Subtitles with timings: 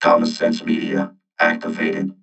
[0.00, 2.14] Common Sense Media activated.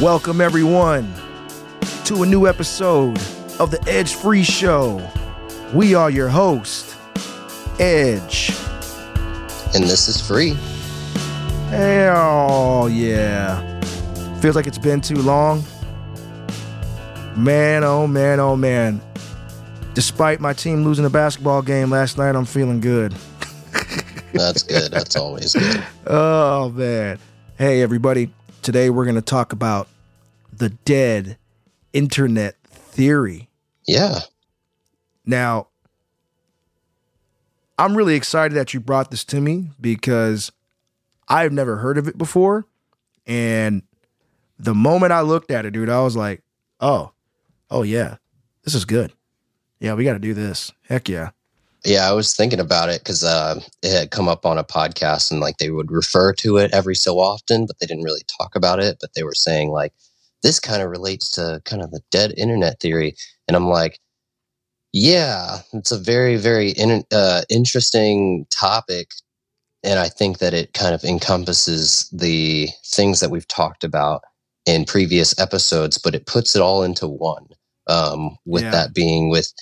[0.00, 1.12] Welcome, everyone,
[2.04, 3.18] to a new episode
[3.58, 5.04] of the Edge Free Show.
[5.74, 6.96] We are your host,
[7.80, 8.50] Edge.
[9.74, 10.56] And this is free.
[11.70, 13.80] Hell yeah.
[14.40, 15.64] Feels like it's been too long.
[17.38, 19.00] Man, oh man, oh man.
[19.94, 23.12] Despite my team losing a basketball game last night, I'm feeling good.
[24.32, 24.90] That's good.
[24.90, 25.84] That's always good.
[26.08, 27.20] Oh man.
[27.56, 28.32] Hey everybody.
[28.62, 29.86] Today we're going to talk about
[30.52, 31.38] the dead
[31.92, 33.48] internet theory.
[33.86, 34.18] Yeah.
[35.24, 35.68] Now,
[37.78, 40.50] I'm really excited that you brought this to me because
[41.28, 42.66] I've never heard of it before.
[43.28, 43.82] And
[44.58, 46.42] the moment I looked at it, dude, I was like,
[46.80, 47.12] oh,
[47.70, 48.16] oh, yeah,
[48.64, 49.12] this is good.
[49.80, 50.72] Yeah, we got to do this.
[50.88, 51.30] Heck yeah.
[51.84, 55.30] Yeah, I was thinking about it because uh, it had come up on a podcast
[55.30, 58.56] and like they would refer to it every so often, but they didn't really talk
[58.56, 58.98] about it.
[59.00, 59.92] But they were saying like
[60.42, 63.14] this kind of relates to kind of the dead internet theory,
[63.46, 64.00] and I'm like,
[64.92, 69.12] yeah, it's a very very in, uh, interesting topic,
[69.84, 74.22] and I think that it kind of encompasses the things that we've talked about
[74.66, 77.46] in previous episodes, but it puts it all into one.
[77.88, 78.70] Um, with Yeah.
[78.72, 79.52] that being with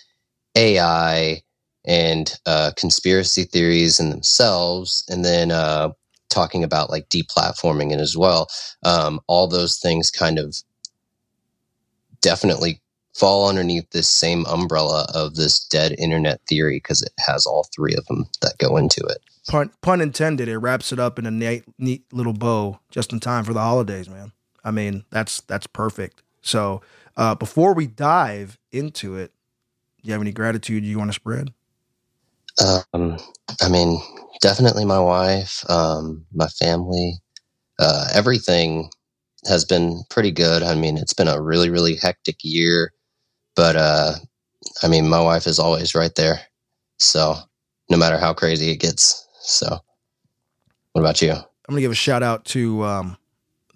[0.57, 1.43] AI
[1.87, 5.91] and uh, conspiracy theories in themselves, and then uh,
[6.31, 8.49] talking about like deplatforming it as well.
[8.85, 10.57] Um, all those things kind of
[12.21, 12.81] definitely
[13.15, 17.95] fall underneath this same umbrella of this dead internet theory because it has all three
[17.95, 19.19] of them that go into it.
[19.49, 23.21] Pun, pun intended, it wraps it up in a neat, neat little bow just in
[23.21, 24.33] time for the holidays, man.
[24.65, 26.23] I mean, that's that's perfect.
[26.43, 26.83] So,
[27.17, 29.33] uh, before we dive into it,
[30.03, 31.53] do you have any gratitude you want to spread?
[32.65, 33.19] Um,
[33.61, 34.01] I mean,
[34.41, 37.15] definitely my wife, um, my family,
[37.79, 38.91] uh, everything
[39.47, 40.63] has been pretty good.
[40.63, 42.93] I mean, it's been a really, really hectic year,
[43.55, 44.15] but uh,
[44.83, 46.41] I mean, my wife is always right there.
[46.99, 47.37] So
[47.91, 49.27] no matter how crazy it gets.
[49.41, 49.79] So,
[50.93, 51.33] what about you?
[51.33, 53.17] I'm gonna give a shout out to um,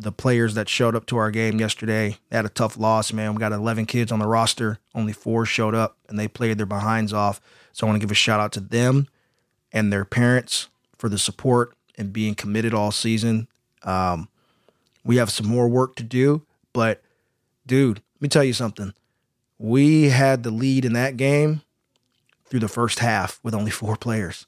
[0.00, 2.16] the players that showed up to our game yesterday.
[2.30, 3.34] They had a tough loss, man.
[3.34, 4.78] We got 11 kids on the roster.
[4.94, 7.40] Only four showed up, and they played their behinds off.
[7.72, 9.08] So I want to give a shout out to them
[9.72, 13.46] and their parents for the support and being committed all season.
[13.82, 14.28] Um,
[15.04, 17.02] we have some more work to do, but
[17.66, 18.94] dude, let me tell you something.
[19.58, 21.60] We had the lead in that game
[22.46, 24.46] through the first half with only four players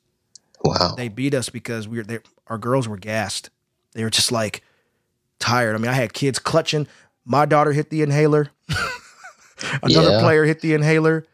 [0.64, 0.94] Wow.
[0.96, 2.18] they beat us because we were they,
[2.48, 3.50] our girls were gassed.
[3.92, 4.62] They were just like
[5.42, 5.75] tired.
[5.75, 6.86] I mean, I had kids clutching.
[7.25, 8.50] My daughter hit the inhaler.
[9.82, 10.20] Another Yeah.
[10.20, 11.26] player hit the inhaler.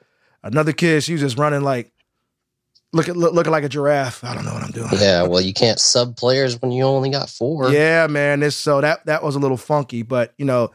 [0.42, 1.92] Another kid, she was just running like
[2.92, 4.22] looking look, looking like a giraffe.
[4.24, 4.88] I don't know what I'm doing.
[4.98, 7.70] Yeah, well, you can't sub players when you only got four.
[7.70, 8.40] Yeah, man.
[8.40, 10.70] This so that that was a little funky, but you know,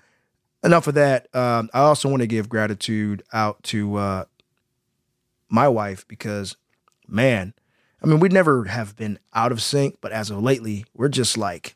[0.64, 1.34] enough of that.
[1.36, 4.26] Um, I also want to give gratitude out to uh,
[5.50, 6.56] my wife because,
[7.08, 7.54] man,
[8.02, 11.38] I mean, we never have been out of sync, but as of lately, we're just
[11.38, 11.76] like,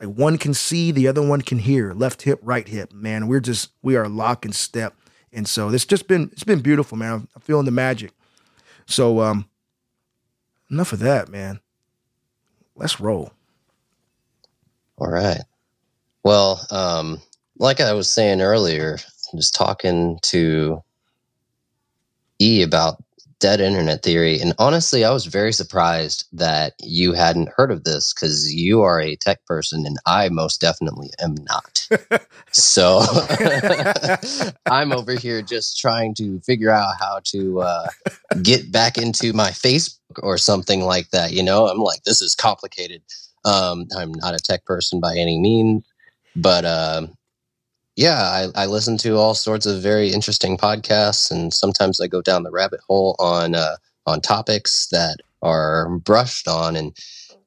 [0.00, 2.92] like one can see, the other one can hear, left hip, right hip.
[2.92, 4.94] Man, we're just we are lock and step,
[5.32, 7.12] and so it's just been it's been beautiful, man.
[7.12, 8.12] I'm, I'm feeling the magic.
[8.86, 9.48] So, um,
[10.70, 11.60] enough of that, man.
[12.76, 13.32] Let's roll.
[14.98, 15.40] All right.
[16.22, 17.20] Well, um,
[17.58, 18.98] like I was saying earlier,
[19.34, 20.82] just talking to
[22.40, 23.02] E about
[23.40, 28.12] dead internet theory, and honestly, I was very surprised that you hadn't heard of this
[28.12, 31.88] because you are a tech person, and I most definitely am not.
[32.52, 33.02] so
[34.66, 37.88] I'm over here just trying to figure out how to uh,
[38.42, 41.32] get back into my Facebook or something like that.
[41.32, 43.02] You know, I'm like, this is complicated.
[43.44, 45.84] Um, I'm not a tech person by any means,
[46.34, 47.15] but um,
[47.96, 52.20] yeah, I, I listen to all sorts of very interesting podcasts, and sometimes I go
[52.20, 53.76] down the rabbit hole on uh,
[54.06, 56.76] on topics that are brushed on.
[56.76, 56.96] And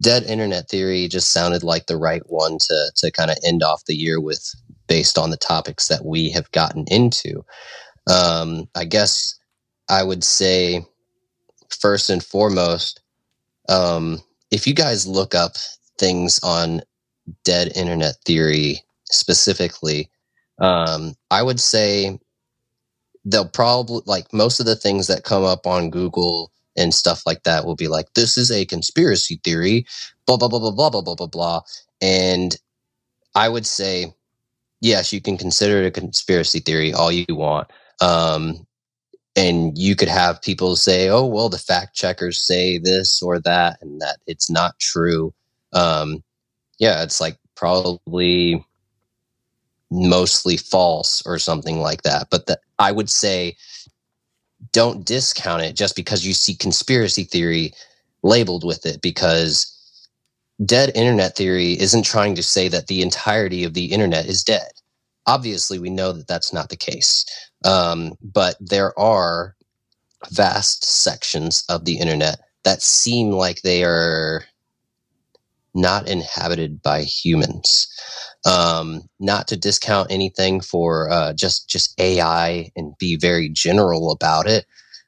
[0.01, 3.85] dead internet theory just sounded like the right one to to kind of end off
[3.85, 4.53] the year with,
[4.87, 7.45] based on the topics that we have gotten into.
[8.11, 9.35] Um, I guess
[9.87, 10.83] I would say
[11.79, 13.01] first and foremost,
[13.67, 14.19] um,
[14.49, 15.57] if you guys look up
[15.99, 16.81] things on
[17.43, 20.09] dead internet theory specifically,
[20.59, 22.19] um, I would say
[23.25, 27.43] they'll probably like most of the things that come up on Google and stuff like
[27.43, 29.85] that will be like, this is a conspiracy theory,
[30.25, 31.61] blah, blah, blah, blah, blah, blah, blah, blah, blah.
[32.01, 32.55] And
[33.35, 34.13] I would say
[34.81, 37.69] yes, you can consider it a conspiracy theory all you want.
[38.01, 38.65] Um,
[39.35, 43.77] and you could have people say, "Oh, well, the fact checkers say this or that,
[43.81, 45.33] and that it's not true."
[45.73, 46.23] Um,
[46.79, 48.65] yeah, it's like probably
[49.91, 52.27] mostly false or something like that.
[52.29, 53.57] But the, I would say,
[54.71, 57.73] don't discount it just because you see conspiracy theory
[58.23, 59.75] labeled with it, because
[60.65, 64.69] dead internet theory isn't trying to say that the entirety of the internet is dead.
[65.25, 67.25] Obviously, we know that that's not the case.
[67.65, 69.55] Um, but there are
[70.31, 74.43] vast sections of the internet that seem like they are
[75.73, 77.87] not inhabited by humans.
[78.45, 84.47] Um, not to discount anything for uh, just just AI and be very general about
[84.47, 84.65] it,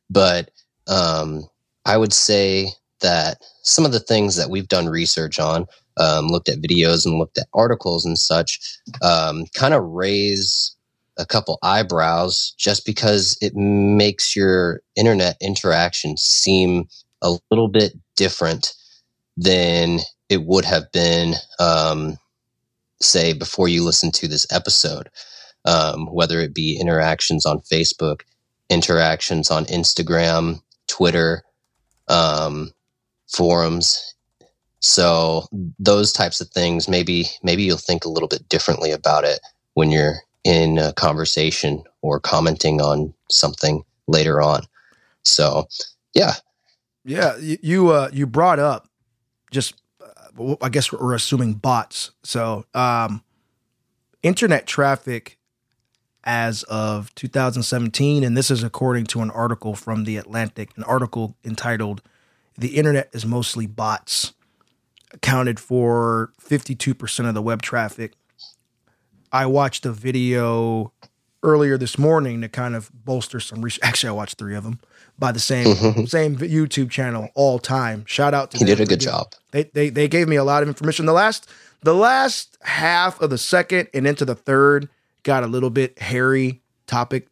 [0.09, 0.51] but
[0.87, 1.47] um,
[1.85, 2.67] I would say
[3.01, 5.65] that some of the things that we've done research on,
[5.97, 8.59] um, looked at videos and looked at articles and such,
[9.01, 10.75] um, kind of raise
[11.17, 16.85] a couple eyebrows just because it makes your internet interaction seem
[17.21, 18.73] a little bit different
[19.37, 19.99] than
[20.29, 22.17] it would have been, um,
[23.01, 25.09] say, before you listen to this episode.
[25.63, 28.21] Um, whether it be interactions on Facebook,
[28.71, 31.43] interactions on Instagram, Twitter,
[32.07, 32.71] um,
[33.27, 34.15] forums.
[34.79, 35.45] So
[35.77, 39.39] those types of things, maybe maybe you'll think a little bit differently about it
[39.75, 44.63] when you're in a conversation or commenting on something later on.
[45.23, 45.67] So,
[46.15, 46.33] yeah,
[47.03, 47.37] yeah.
[47.37, 48.89] You uh, you brought up
[49.51, 52.11] just, uh, I guess we're assuming bots.
[52.23, 53.23] So, um,
[54.23, 55.37] internet traffic
[56.23, 61.35] as of 2017, and this is according to an article from the Atlantic, an article
[61.43, 62.01] entitled
[62.57, 64.33] "The Internet is Mostly Bots."
[65.13, 68.13] Accounted for 52% of the web traffic
[69.31, 70.91] I watched a video
[71.43, 73.79] earlier this morning to kind of bolster some research.
[73.83, 74.79] Actually, I watched three of them
[75.17, 76.05] by the same mm-hmm.
[76.05, 78.05] same YouTube channel all time.
[78.05, 79.33] Shout out to he did a good job.
[79.51, 81.05] They, they they gave me a lot of information.
[81.05, 81.49] The last
[81.81, 84.89] the last half of the second and into the third
[85.23, 87.27] got a little bit hairy topic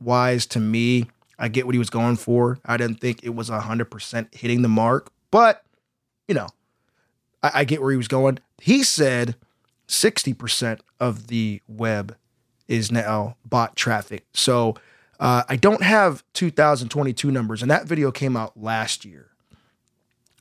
[0.00, 1.06] wise to me.
[1.38, 2.58] I get what he was going for.
[2.64, 5.62] I didn't think it was hundred percent hitting the mark, but
[6.28, 6.48] you know,
[7.42, 8.38] I, I get where he was going.
[8.60, 9.36] He said
[9.88, 12.16] 60% of the web
[12.68, 14.24] is now bot traffic.
[14.32, 14.76] So
[15.20, 19.30] uh, I don't have 2022 numbers, and that video came out last year.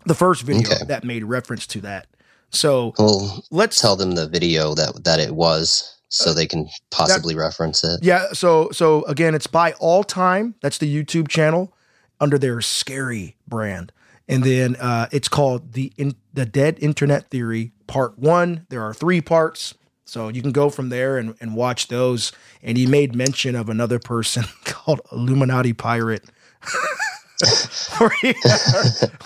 [0.05, 0.85] The first video okay.
[0.87, 2.07] that made reference to that.
[2.49, 6.69] So well, let's tell them the video that that it was, so uh, they can
[6.91, 8.03] possibly that, reference it.
[8.03, 8.33] Yeah.
[8.33, 10.55] So so again, it's by All Time.
[10.61, 11.73] That's the YouTube channel
[12.19, 13.91] under their Scary brand,
[14.27, 18.67] and then uh, it's called the in, the Dead Internet Theory part one.
[18.69, 19.73] There are three parts.
[20.05, 22.31] So you can go from there and, and watch those.
[22.61, 26.23] And he made mention of another person called Illuminati Pirate.
[27.97, 28.33] where, he,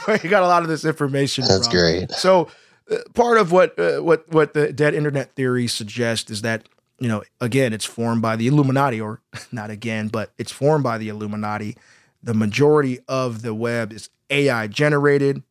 [0.05, 1.45] where, he, got a lot of this information.
[1.47, 1.77] That's from.
[1.77, 2.11] great.
[2.11, 2.47] So
[2.89, 6.67] uh, part of what uh, what what the dead internet theory suggests is that
[6.99, 9.21] you know again it's formed by the Illuminati, or
[9.51, 11.77] not again, but it's formed by the Illuminati.
[12.23, 15.43] The majority of the web is AI generated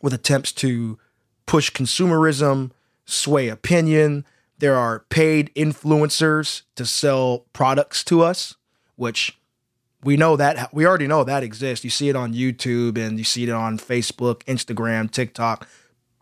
[0.00, 0.98] with attempts to
[1.46, 2.72] push consumerism,
[3.12, 4.24] sway opinion.
[4.58, 8.56] There are paid influencers to sell products to us,
[8.96, 9.38] which
[10.02, 11.84] we know that we already know that exists.
[11.84, 15.68] You see it on YouTube and you see it on Facebook, Instagram, TikTok.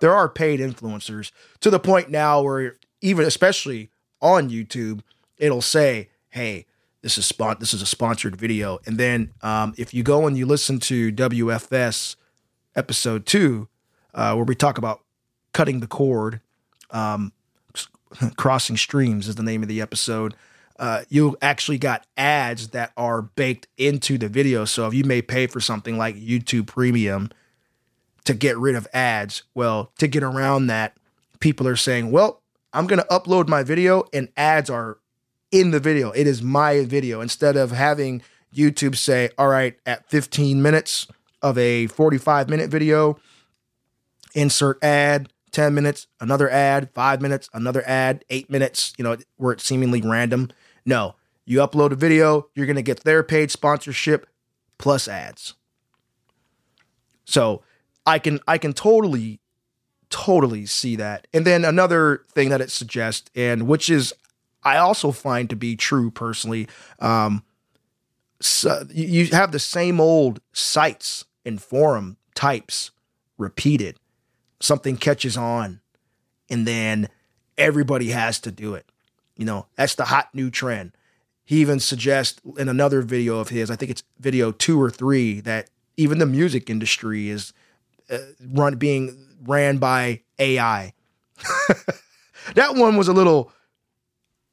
[0.00, 1.30] There are paid influencers
[1.60, 5.00] to the point now where even especially on YouTube,
[5.38, 6.66] it'll say, "Hey,
[7.02, 10.36] this is spot this is a sponsored video." And then um, if you go and
[10.36, 12.16] you listen to WFS
[12.74, 13.68] episode two,
[14.14, 15.02] uh, where we talk about
[15.52, 16.40] cutting the cord.
[16.92, 17.32] Um,
[18.36, 20.34] Crossing Streams is the name of the episode.
[20.78, 24.64] Uh, you actually got ads that are baked into the video.
[24.64, 27.30] So if you may pay for something like YouTube Premium
[28.24, 30.96] to get rid of ads, well, to get around that,
[31.38, 32.40] people are saying, well,
[32.72, 34.98] I'm going to upload my video and ads are
[35.50, 36.12] in the video.
[36.12, 37.20] It is my video.
[37.20, 38.22] Instead of having
[38.54, 41.06] YouTube say, all right, at 15 minutes
[41.42, 43.18] of a 45 minute video,
[44.34, 49.52] insert ad, 10 minutes, another ad, five minutes, another ad, eight minutes, you know, where
[49.52, 50.50] it's seemingly random.
[50.84, 51.14] No,
[51.44, 54.26] you upload a video, you're going to get their paid sponsorship
[54.78, 55.54] plus ads.
[57.24, 57.62] So
[58.06, 59.40] I can, I can totally,
[60.08, 61.26] totally see that.
[61.32, 64.14] And then another thing that it suggests, and which is,
[64.62, 67.44] I also find to be true personally, um,
[68.40, 72.90] so you have the same old sites and forum types
[73.36, 73.98] repeated
[74.60, 75.80] something catches on
[76.48, 77.08] and then
[77.56, 78.86] everybody has to do it.
[79.36, 80.92] You know, that's the hot new trend.
[81.44, 85.40] He even suggests in another video of his, I think it's video two or three,
[85.40, 87.52] that even the music industry is
[88.10, 88.18] uh,
[88.52, 90.92] run being ran by AI.
[92.54, 93.52] that one was a little,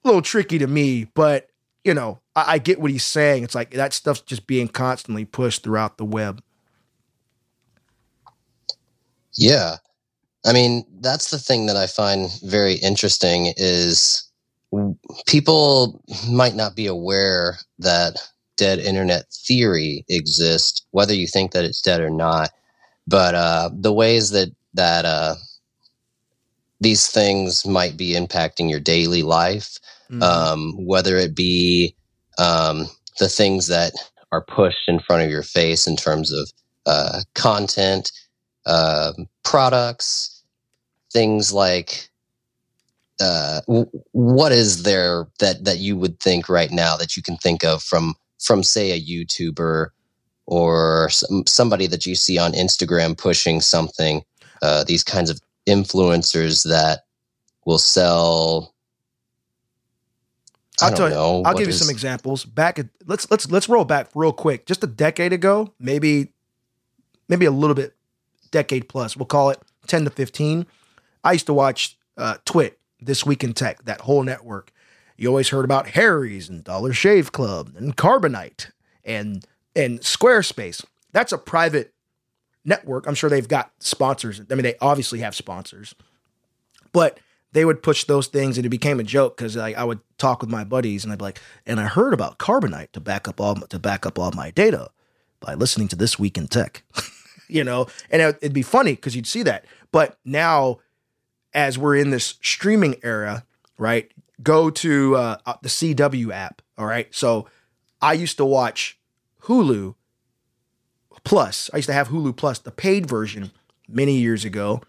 [0.04, 1.50] little tricky to me, but
[1.84, 3.44] you know, I, I get what he's saying.
[3.44, 6.42] It's like that stuff's just being constantly pushed throughout the web.
[9.34, 9.78] Yeah.
[10.48, 14.24] I mean, that's the thing that I find very interesting is
[15.26, 18.16] people might not be aware that
[18.56, 22.52] dead internet theory exists, whether you think that it's dead or not.
[23.06, 25.36] But uh, the ways that that uh,
[26.80, 29.78] these things might be impacting your daily life,
[30.10, 30.24] mm-hmm.
[30.24, 31.96] um, whether it be
[32.38, 32.88] um,
[33.20, 33.94] the things that
[34.32, 36.52] are pushed in front of your face in terms of
[36.86, 38.12] uh, content,
[38.66, 39.14] uh,
[39.44, 40.37] products,
[41.18, 42.10] things like
[43.20, 43.62] uh,
[44.12, 47.82] what is there that that you would think right now that you can think of
[47.82, 49.88] from from say a YouTuber
[50.46, 54.24] or some, somebody that you see on Instagram pushing something?
[54.62, 57.02] Uh, these kinds of influencers that
[57.66, 58.76] will sell.
[60.80, 61.44] I will tell know, you.
[61.46, 62.46] I'll give is, you some examples.
[62.46, 64.68] Back at let's let's let's roll back real quick.
[64.68, 66.34] Just a decade ago, maybe
[67.28, 67.96] maybe a little bit,
[68.52, 69.18] decade plus.
[69.18, 70.68] We'll call it ten to fifteen.
[71.28, 74.72] I used to watch uh, Twit, This Week in Tech, that whole network.
[75.18, 78.72] You always heard about Harry's and Dollar Shave Club and Carbonite
[79.04, 80.86] and and Squarespace.
[81.12, 81.94] That's a private
[82.64, 83.08] network.
[83.08, 84.40] I'm sure they've got sponsors.
[84.40, 85.96] I mean, they obviously have sponsors,
[86.94, 87.20] but
[87.52, 90.40] they would push those things and it became a joke because like I would talk
[90.40, 93.42] with my buddies and I'd be like, and I heard about Carbonite to back up
[93.42, 94.92] all to back up all my data
[95.42, 96.84] by listening to this week in tech,
[97.50, 99.66] you know, and it'd be funny because you'd see that.
[99.92, 100.80] But now,
[101.54, 103.44] as we're in this streaming era,
[103.78, 104.12] right?
[104.42, 106.62] Go to uh, uh the CW app.
[106.78, 107.48] All right, so
[108.02, 109.00] I used to watch
[109.44, 109.96] Hulu
[111.24, 111.70] Plus.
[111.74, 113.52] I used to have Hulu Plus, the paid version,
[113.88, 114.82] many years ago.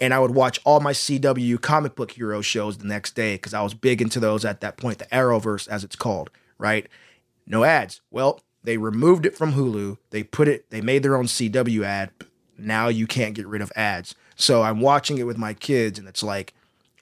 [0.00, 3.54] And I would watch all my CW comic book hero shows the next day because
[3.54, 6.88] I was big into those at that point, the Arrowverse, as it's called, right?
[7.46, 8.00] No ads.
[8.10, 9.98] Well, they removed it from Hulu.
[10.10, 12.10] They put it, they made their own CW ad.
[12.58, 14.14] Now you can't get rid of ads.
[14.42, 16.54] So I'm watching it with my kids, and it's like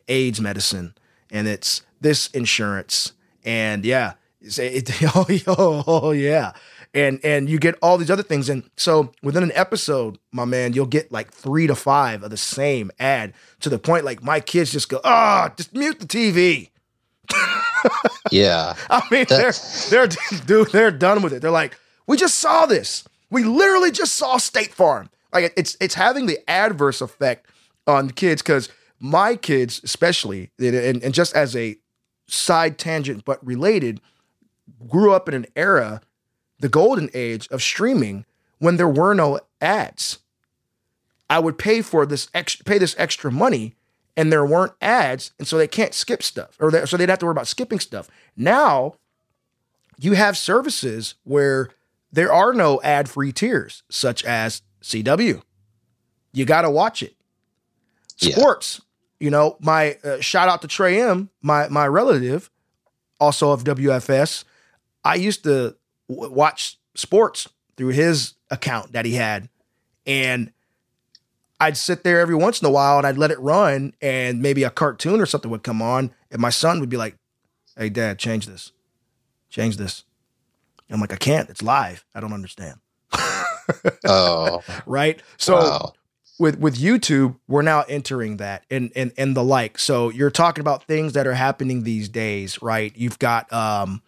[0.09, 0.94] AIDS medicine,
[1.30, 3.12] and it's this insurance,
[3.44, 5.02] and yeah, it, it,
[5.49, 6.52] oh, oh yeah,
[6.94, 10.73] and and you get all these other things and so within an episode my man
[10.73, 14.40] you'll get like three to five of the same ad to the point like my
[14.40, 16.70] kids just go ah oh, just mute the tv
[18.30, 18.75] yeah.
[18.90, 19.90] I mean That's...
[19.90, 21.42] they're they're dude they're done with it.
[21.42, 23.04] They're like we just saw this.
[23.30, 27.46] We literally just saw state farm like it's it's having the adverse effect
[27.87, 28.68] on kids because
[28.99, 31.76] my kids especially and, and just as a
[32.28, 34.00] side tangent but related
[34.88, 36.00] grew up in an era
[36.60, 38.25] the golden age of streaming
[38.58, 40.18] when there were no ads.
[41.28, 43.75] I would pay for this extra, pay this extra money
[44.16, 47.18] and there weren't ads and so they can't skip stuff or they, so they'd have
[47.20, 48.08] to worry about skipping stuff.
[48.37, 48.94] Now
[49.99, 51.70] you have services where
[52.12, 55.42] there are no ad-free tiers such as CW.
[56.32, 57.14] You got to watch it.
[58.16, 58.80] Sports,
[59.18, 59.25] yeah.
[59.25, 62.50] you know, my uh, shout out to Trey M, my my relative,
[63.18, 64.44] also of WFS.
[65.04, 65.76] I used to
[66.08, 69.49] w- watch sports through his account that he had.
[70.06, 70.52] And
[71.58, 74.64] I'd sit there every once in a while and I'd let it run and maybe
[74.64, 77.16] a cartoon or something would come on and my son would be like,
[77.76, 78.72] Hey dad, change this.
[79.49, 80.04] Change this.
[80.90, 81.49] I'm like, I can't.
[81.49, 82.04] It's live.
[82.14, 82.80] I don't understand.
[84.07, 84.62] Oh.
[84.87, 85.23] Right.
[85.37, 85.93] So wow.
[86.39, 89.79] with with YouTube, we're now entering that and and and the like.
[89.79, 92.93] So you're talking about things that are happening these days, right?
[92.97, 94.03] You've got um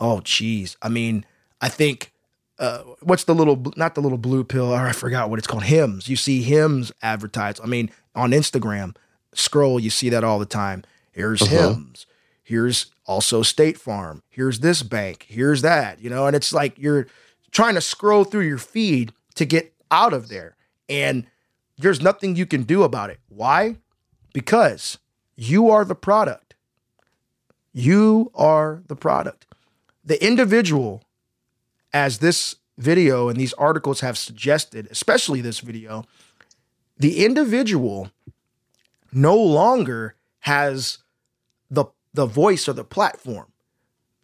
[0.00, 0.76] oh geez.
[0.82, 1.24] I mean,
[1.60, 2.12] I think
[2.58, 5.64] uh, what's the little not the little blue pill or I forgot what it's called
[5.64, 6.08] Hims.
[6.08, 7.60] You see Hims advertised.
[7.62, 8.94] I mean on Instagram
[9.34, 10.84] scroll you see that all the time.
[11.10, 11.70] Here's uh-huh.
[11.70, 12.06] Hims.
[12.42, 14.22] Here's also State Farm.
[14.28, 15.26] Here's this bank.
[15.28, 16.00] Here's that.
[16.00, 17.06] You know, and it's like you're
[17.52, 20.56] trying to scroll through your feed to get out of there
[20.88, 21.26] and
[21.78, 23.18] there's nothing you can do about it.
[23.28, 23.76] Why?
[24.32, 24.98] Because
[25.36, 26.54] you are the product.
[27.72, 29.46] You are the product.
[30.04, 31.02] The individual
[31.92, 36.04] as this video and these articles have suggested, especially this video,
[36.98, 38.10] the individual
[39.12, 40.98] no longer has
[41.70, 43.46] the the voice or the platform.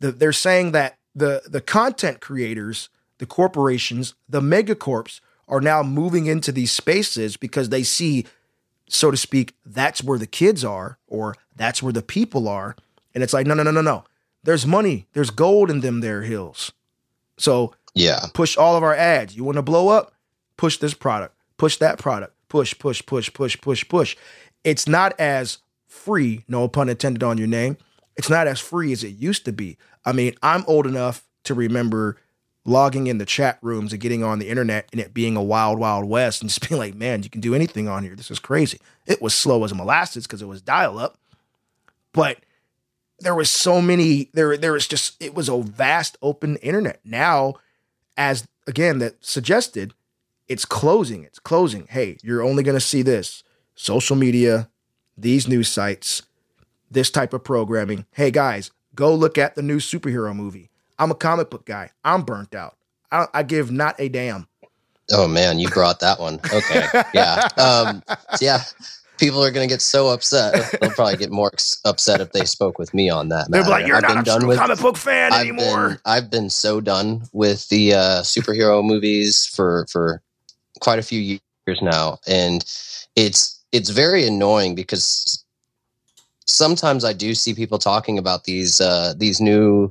[0.01, 6.27] The, they're saying that the the content creators, the corporations, the megacorps are now moving
[6.27, 8.27] into these spaces because they see,
[8.89, 12.77] so to speak, that's where the kids are or that's where the people are,
[13.15, 14.05] And it's like, no, no, no, no, no.
[14.45, 15.07] There's money.
[15.15, 16.71] There's gold in them there hills.
[17.39, 18.27] So Yeah.
[18.35, 19.35] push all of our ads.
[19.35, 20.13] You want to blow up?
[20.57, 21.35] Push this product.
[21.57, 22.35] Push that product.
[22.49, 24.17] Push, push, push, push, push, push.
[24.63, 27.77] It's not as free, no pun intended on your name.
[28.17, 29.77] It's not as free as it used to be.
[30.05, 32.17] I mean, I'm old enough to remember
[32.69, 35.79] logging in the chat rooms and getting on the internet and it being a wild,
[35.79, 38.15] wild west and just being like, man, you can do anything on here.
[38.15, 38.79] This is crazy.
[39.07, 41.19] It was slow as molasses because it was dial up,
[42.13, 42.39] but
[43.21, 47.01] there was so many, there, there was just, it was a vast open internet.
[47.05, 47.55] Now,
[48.17, 49.95] as again, that suggested,
[50.47, 51.25] it's closing.
[51.25, 51.87] It's closing.
[51.89, 53.43] Hey, you're only going to see this
[53.75, 54.69] social media,
[55.17, 56.23] these news sites,
[56.91, 58.07] this type of programming.
[58.13, 60.71] Hey, guys, go look at the new superhero movie.
[60.99, 61.91] I'm a comic book guy.
[62.05, 62.77] I'm burnt out.
[63.11, 64.49] I, I give not a damn.
[65.11, 66.41] Oh man, you brought that one.
[66.53, 66.87] Okay.
[67.15, 67.49] Yeah.
[67.57, 68.03] Um,
[68.41, 68.63] yeah.
[69.19, 70.79] People are going to get so upset.
[70.81, 71.51] They'll probably get more
[71.85, 73.51] upset if they spoke with me on that.
[73.51, 75.89] They're like, you're I've not been a done with comic book fan I've anymore.
[75.89, 80.23] been I've been so done with the uh, superhero movies for for
[80.81, 82.65] quite a few years now, and
[83.17, 85.45] it's it's very annoying because
[86.45, 89.91] sometimes I do see people talking about these uh, these new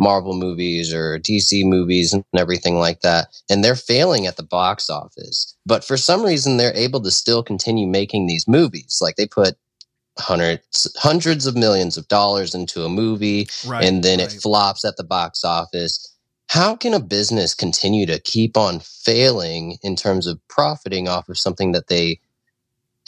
[0.00, 4.88] Marvel movies or DC movies and everything like that, and they're failing at the box
[4.88, 5.54] office.
[5.66, 8.98] But for some reason, they're able to still continue making these movies.
[9.00, 9.56] Like they put
[10.18, 13.84] hundreds hundreds of millions of dollars into a movie right.
[13.84, 14.32] and then right.
[14.32, 16.06] it flops at the box office.
[16.48, 21.38] How can a business continue to keep on failing in terms of profiting off of
[21.38, 22.18] something that they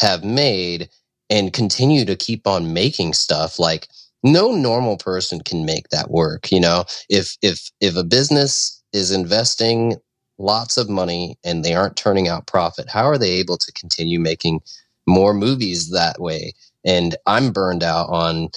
[0.01, 0.89] have made
[1.29, 3.89] and continue to keep on making stuff like
[4.23, 6.85] no normal person can make that work, you know?
[7.09, 9.97] If if if a business is investing
[10.39, 14.21] lots of money and they aren't turning out profit, how are they able to continue
[14.21, 14.61] making
[15.07, 16.53] more movies that way?
[16.85, 18.51] And I'm burned out on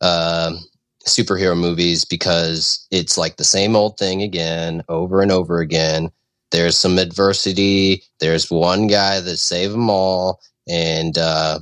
[0.00, 0.60] um
[1.06, 6.10] superhero movies because it's like the same old thing again over and over again
[6.50, 11.58] there's some adversity there's one guy that saved them all and uh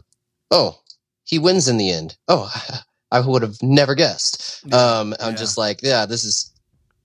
[0.51, 0.77] oh
[1.25, 2.51] he wins in the end oh
[3.13, 5.37] i would have never guessed Yeah, um i'm yeah.
[5.37, 6.53] just like yeah this is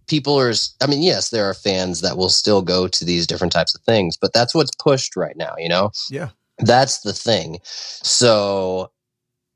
[0.07, 3.53] people are i mean yes there are fans that will still go to these different
[3.53, 6.29] types of things but that's what's pushed right now you know Yeah.
[6.59, 8.91] that's the thing so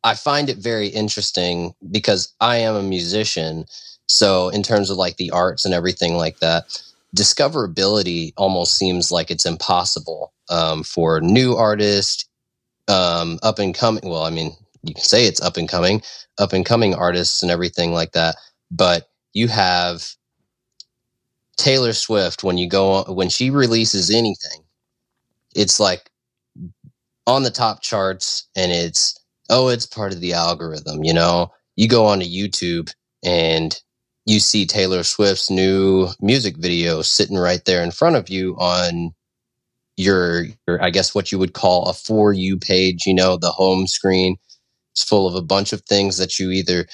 [0.03, 3.65] I find it very interesting because I am a musician.
[4.07, 6.65] So, in terms of like the arts and everything like that,
[7.17, 12.29] discoverability almost seems like it's impossible um, for new artists,
[12.87, 14.07] um, up and coming.
[14.07, 14.55] Well, I mean,
[14.87, 16.01] you can say it's up and coming,
[16.37, 18.35] up and coming artists and everything like that.
[18.71, 20.07] But you have
[21.57, 24.63] Taylor Swift when you go on, when she releases anything,
[25.55, 26.09] it's like
[27.27, 29.17] on the top charts and it's
[29.49, 31.51] oh, it's part of the algorithm, you know?
[31.75, 32.91] You go onto YouTube
[33.23, 33.79] and
[34.25, 39.13] you see Taylor Swift's new music video sitting right there in front of you on
[39.97, 43.51] your, your I guess what you would call a for you page, you know, the
[43.51, 44.37] home screen.
[44.95, 46.87] It's full of a bunch of things that you either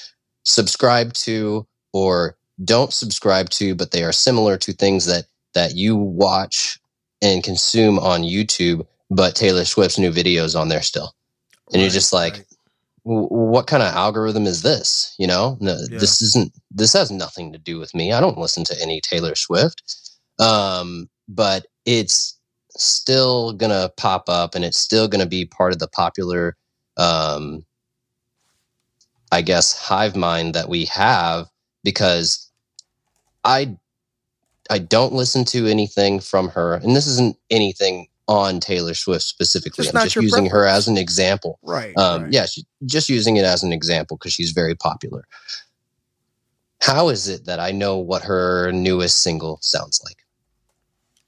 [0.43, 5.95] subscribe to or don't subscribe to, but they are similar to things that that you
[5.95, 6.79] watch
[7.21, 11.13] and consume on YouTube, but Taylor Swift's new videos on there still.
[11.73, 12.45] And you're just like right.
[13.05, 15.13] "W- what kind of algorithm is this?
[15.19, 15.57] You know?
[15.61, 15.99] No, Yeah.
[15.99, 18.13] this isn't this has nothing to do with me.
[18.13, 19.83] I don't listen to any taylor swift.
[20.39, 22.37] Um but it's
[22.77, 26.57] still gonna pop up and it's still gonna be part of the popular
[26.97, 27.65] um
[29.31, 31.47] i guess hive mind that we have
[31.83, 32.49] because
[33.43, 33.75] i
[34.69, 39.83] i don't listen to anything from her and this isn't anything on taylor swift specifically
[39.83, 41.97] Just i'm just using her as an example Right.
[41.97, 42.33] um, right.
[42.33, 45.25] Yeah, she, just using it as an example because she's very popular.
[46.81, 50.17] How is it that I know what her newest single sounds like?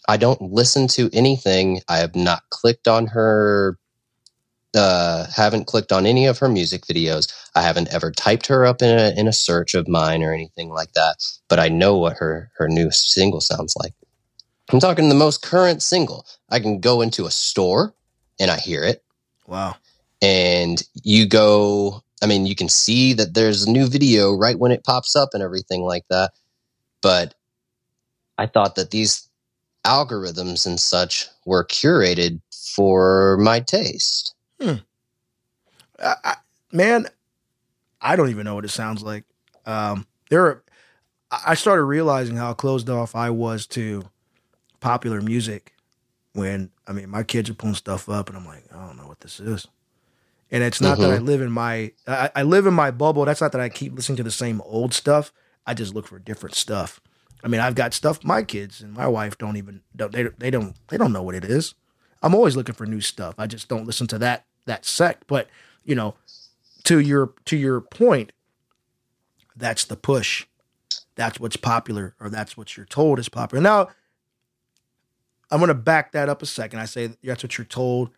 [0.08, 1.82] I don't listen to anything.
[1.88, 3.78] I have not clicked on her.
[4.76, 7.32] Uh, haven't clicked on any of her music videos.
[7.56, 10.70] I haven't ever typed her up in a in a search of mine or anything
[10.70, 11.16] like that.
[11.48, 13.94] But I know what her her new single sounds like.
[14.72, 16.26] I'm talking the most current single.
[16.50, 17.94] I can go into a store
[18.40, 19.04] and I hear it
[19.48, 19.76] Wow.
[20.22, 24.72] and you go i mean you can see that there's a new video right when
[24.72, 26.32] it pops up and everything like that
[27.02, 27.36] but
[28.38, 29.30] i thought that these
[29.86, 32.40] algorithms and such were curated
[32.76, 34.34] for my taste
[36.00, 36.36] I, I,
[36.72, 37.08] man,
[38.02, 39.24] I don't even know what it sounds like.
[39.66, 40.64] Um, there, are,
[41.46, 44.10] I started realizing how closed off I was to
[44.80, 45.74] popular music
[46.34, 49.08] when I mean my kids are pulling stuff up, and I'm like, I don't know
[49.08, 49.68] what this is.
[50.52, 53.26] And it's not that I live in my I, I live in my bubble.
[53.26, 55.32] That's not that I keep listening to the same old stuff.
[55.66, 57.00] I just look for different stuff.
[57.44, 60.52] I mean, I've got stuff my kids and my wife don't even don't, they they
[60.52, 61.74] don't they don't know what it is.
[62.22, 63.36] I'm always looking for new stuff.
[63.38, 65.26] I just don't listen to that that sect.
[65.28, 65.48] But
[65.84, 66.16] you know,
[66.84, 68.32] to your to your point,
[69.56, 70.46] that's the push.
[71.16, 73.62] That's what's popular, or that's what you're told is popular.
[73.62, 73.90] Now,
[75.52, 76.80] I'm going to back that up a second.
[76.80, 78.10] I say that's what you're told.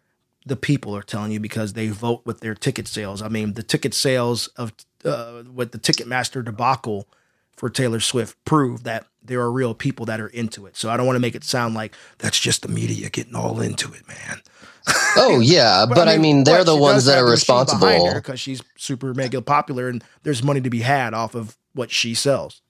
[0.45, 3.21] The people are telling you because they vote with their ticket sales.
[3.21, 4.71] I mean, the ticket sales of
[5.03, 7.07] uh, what the Ticketmaster debacle
[7.55, 10.77] for Taylor Swift prove that there are real people that are into it.
[10.77, 13.61] So I don't want to make it sound like that's just the media getting all
[13.61, 14.41] into it, man.
[15.17, 19.15] Oh yeah, but, but, I mean, they're the ones that are responsible because she's super
[19.15, 22.61] mega popular and there's money to be had off of what she sells.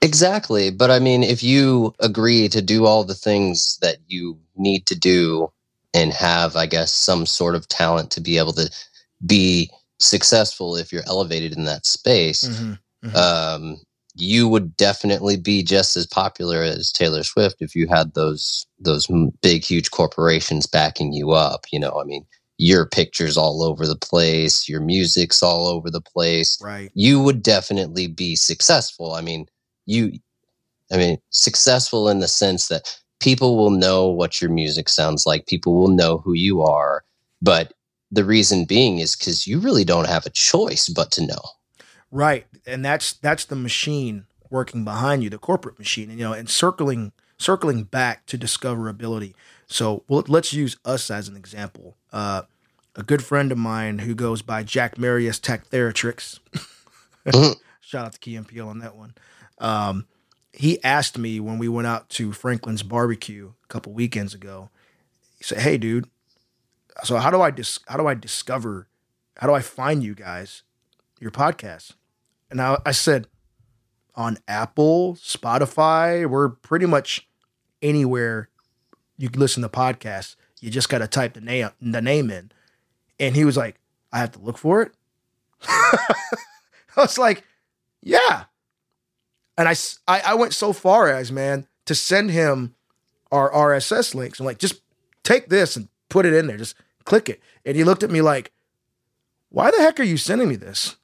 [0.00, 4.86] Exactly, but I mean, if you agree to do all the things that you need
[4.86, 5.50] to do
[5.94, 8.70] and have, I guess, some sort of talent to be able to
[9.26, 13.16] be successful if you're elevated in that space, mm-hmm, mm-hmm.
[13.16, 13.80] Um,
[14.14, 19.08] you would definitely be just as popular as Taylor Swift if you had those those
[19.42, 22.24] big huge corporations backing you up, you know, I mean,
[22.56, 26.58] your pictures all over the place, your music's all over the place.
[26.62, 26.90] Right.
[26.94, 29.12] You would definitely be successful.
[29.12, 29.46] I mean,
[29.86, 30.12] you
[30.92, 35.46] I mean, successful in the sense that people will know what your music sounds like,
[35.46, 37.02] people will know who you are,
[37.42, 37.72] but
[38.12, 41.42] the reason being is cuz you really don't have a choice but to know.
[42.14, 42.46] Right.
[42.64, 46.10] And that's that's the machine working behind you, the corporate machine.
[46.10, 49.34] And you know, and circling circling back to discoverability.
[49.66, 51.96] So well, let's use us as an example.
[52.12, 52.42] Uh,
[52.94, 56.38] a good friend of mine who goes by Jack Marius Tech Theratrix.
[57.80, 59.14] Shout out to Peele on that one.
[59.58, 60.06] Um,
[60.52, 64.70] he asked me when we went out to Franklin's barbecue a couple weekends ago.
[65.38, 66.08] He said, "Hey, dude,
[67.02, 68.86] so how do I dis- how do I discover
[69.38, 70.62] how do I find you guys
[71.18, 71.94] your podcast?"
[72.54, 73.26] And I, I said,
[74.14, 77.28] on Apple, Spotify, we're pretty much
[77.82, 78.48] anywhere
[79.18, 80.36] you can listen to podcasts.
[80.60, 82.52] You just got to type the name the name in.
[83.18, 83.80] And he was like,
[84.12, 84.92] I have to look for it.
[85.68, 86.06] I
[86.96, 87.42] was like,
[88.02, 88.44] yeah.
[89.58, 89.74] And I,
[90.06, 92.76] I, I went so far as, man, to send him
[93.32, 94.38] our RSS links.
[94.38, 94.80] I'm like, just
[95.24, 96.56] take this and put it in there.
[96.56, 97.40] Just click it.
[97.64, 98.52] And he looked at me like,
[99.48, 100.94] why the heck are you sending me this?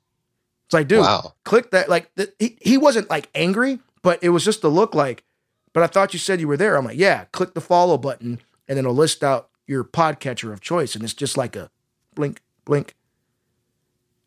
[0.71, 1.35] It's like, dude, wow.
[1.43, 1.89] click that.
[1.89, 5.25] Like, the, he, he wasn't like angry, but it was just the look like,
[5.73, 6.77] but I thought you said you were there.
[6.77, 10.61] I'm like, yeah, click the follow button and then it'll list out your podcatcher of
[10.61, 10.95] choice.
[10.95, 11.73] And it's just like a
[12.15, 12.95] blink, blink.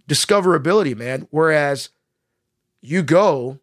[0.09, 1.29] Discoverability, man.
[1.31, 1.91] Whereas
[2.81, 3.59] you go,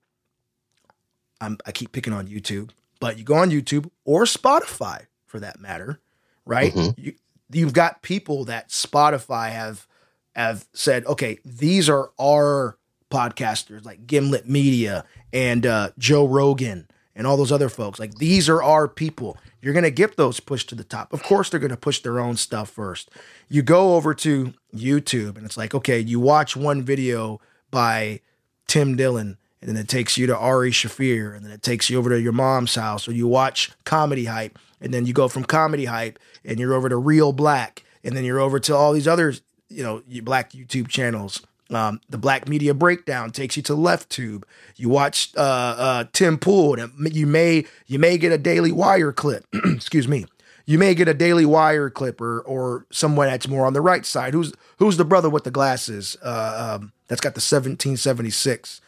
[1.39, 5.61] I'm, I keep picking on YouTube, but you go on YouTube or Spotify for that
[5.61, 6.01] matter,
[6.47, 6.73] right?
[6.73, 6.99] Mm-hmm.
[6.99, 7.13] You,
[7.51, 9.87] you've got people that Spotify have
[10.35, 12.79] have said, okay, these are our
[13.11, 17.99] podcasters like Gimlet Media and uh, Joe Rogan and all those other folks.
[17.99, 19.37] Like these are our people.
[19.61, 21.13] You're going to get those pushed to the top.
[21.13, 23.11] Of course, they're going to push their own stuff first.
[23.49, 27.41] You go over to YouTube and it's like, okay, you watch one video
[27.71, 28.21] by
[28.69, 31.99] Tim Dillon and then it takes you to Ari Shaffir and then it takes you
[31.99, 35.45] over to your mom's house or you watch Comedy Hype and then you go from
[35.45, 39.09] Comedy Hype and you're over to Real Black and then you're over to all these
[39.09, 39.35] other
[39.71, 41.43] you know, your black YouTube channels.
[41.71, 44.45] Um, the Black Media Breakdown takes you to Left Tube.
[44.77, 46.77] You watch uh, uh, Tim Pool.
[46.99, 49.47] You may you may get a Daily Wire clip.
[49.65, 50.27] Excuse me.
[50.67, 54.05] You may get a Daily Wire clip or or someone that's more on the right
[54.05, 54.35] side.
[54.35, 56.17] Who's who's the brother with the glasses?
[56.23, 58.81] Uh, um, that's got the 1776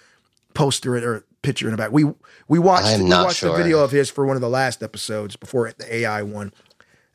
[0.55, 1.93] poster or picture in the back.
[1.93, 2.05] We
[2.49, 3.55] we watched we watched sure.
[3.55, 6.53] a video of his for one of the last episodes before the AI one.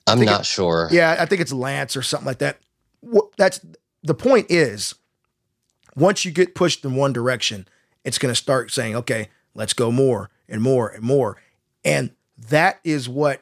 [0.06, 0.88] I'm not it, sure.
[0.92, 2.58] Yeah, I think it's Lance or something like that
[3.38, 3.60] that's
[4.04, 4.96] the point is
[5.96, 7.68] once you get pushed in one direction,
[8.04, 11.38] it's going to start saying, okay, let's go more and more and more.
[11.84, 13.42] And that is what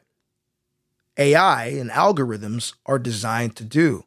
[1.18, 4.06] AI and algorithms are designed to do.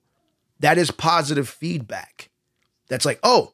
[0.61, 2.31] That is positive feedback.
[2.89, 3.53] That's like, oh,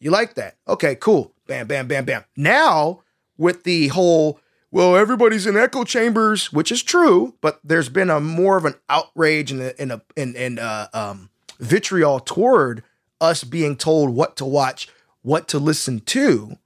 [0.00, 0.56] you like that?
[0.66, 1.34] Okay, cool.
[1.46, 2.24] Bam, bam, bam, bam.
[2.36, 3.02] Now,
[3.36, 8.20] with the whole, well, everybody's in echo chambers, which is true, but there's been a
[8.20, 12.82] more of an outrage and a, in a in, in uh, um, vitriol toward
[13.20, 14.88] us being told what to watch,
[15.22, 16.56] what to listen to.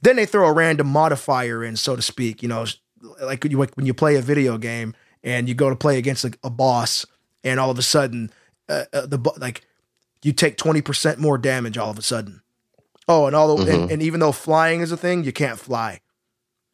[0.00, 2.42] Then they throw a random modifier in, so to speak.
[2.42, 2.66] You know,
[3.22, 6.50] like when you play a video game and you go to play against a, a
[6.50, 7.06] boss,
[7.42, 8.30] and all of a sudden,
[8.68, 9.66] uh, uh, the like
[10.22, 12.42] you take twenty percent more damage all of a sudden.
[13.06, 13.82] Oh, and all the, mm-hmm.
[13.82, 16.00] and, and even though flying is a thing, you can't fly.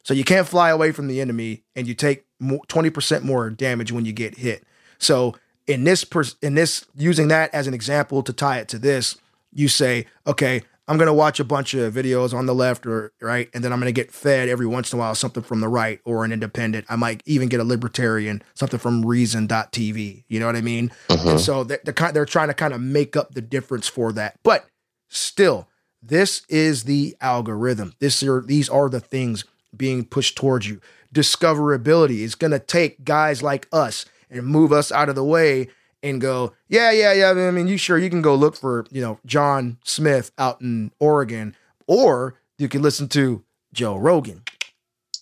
[0.05, 2.25] So you can't fly away from the enemy, and you take
[2.69, 4.65] twenty percent more damage when you get hit.
[4.99, 5.35] So
[5.71, 9.17] in this pers- in this using that as an example to tie it to this,
[9.53, 13.49] you say, okay, I'm gonna watch a bunch of videos on the left or right,
[13.55, 16.01] and then I'm gonna get fed every once in a while something from the right
[16.05, 16.87] or an independent.
[16.89, 20.25] I might even get a libertarian, something from Reason.tv.
[20.27, 20.91] You know what I mean?
[21.09, 21.39] And mm-hmm.
[21.39, 24.37] so they're, they're, they're trying to kind of make up the difference for that.
[24.43, 24.67] But
[25.09, 25.69] still,
[26.03, 27.95] this is the algorithm.
[28.01, 29.45] This are these are the things
[29.77, 30.81] being pushed towards you.
[31.15, 35.69] Discoverability is going to take guys like us and move us out of the way
[36.03, 37.31] and go, yeah, yeah, yeah.
[37.31, 40.93] I mean, you sure you can go look for you know John Smith out in
[40.99, 41.55] Oregon,
[41.87, 44.43] or you can listen to Joe Rogan.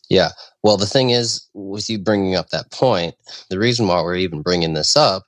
[0.09, 0.31] Yeah.
[0.63, 3.15] Well, the thing is, with you bringing up that point,
[3.51, 5.25] the reason why we're even bringing this up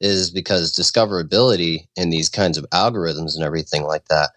[0.00, 4.30] is because discoverability in these kinds of algorithms and everything like that,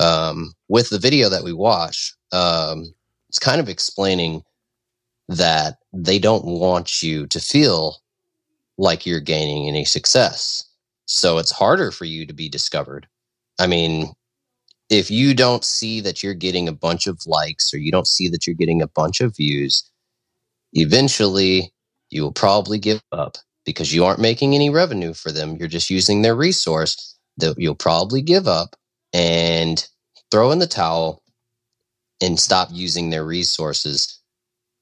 [0.00, 2.92] um, with the video that we watch, um,
[3.28, 4.42] it's kind of explaining
[5.28, 7.96] that they don't want you to feel
[8.78, 10.64] like you're gaining any success.
[11.06, 13.06] So it's harder for you to be discovered.
[13.58, 14.12] I mean,
[14.90, 18.28] if you don't see that you're getting a bunch of likes or you don't see
[18.28, 19.88] that you're getting a bunch of views,
[20.72, 21.72] eventually
[22.10, 25.56] you will probably give up because you aren't making any revenue for them.
[25.56, 28.76] You're just using their resource that you'll probably give up
[29.12, 29.86] and
[30.30, 31.22] throw in the towel
[32.20, 34.20] and stop using their resources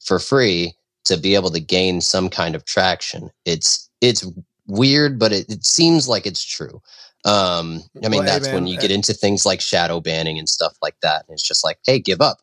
[0.05, 3.31] for free to be able to gain some kind of traction.
[3.45, 4.27] It's it's
[4.67, 6.81] weird, but it, it seems like it's true.
[7.25, 10.39] Um, I mean, Well, hey, that's when you uh, get into things like shadow banning
[10.39, 11.25] and stuff like that.
[11.27, 12.39] And it's just like, hey, give up,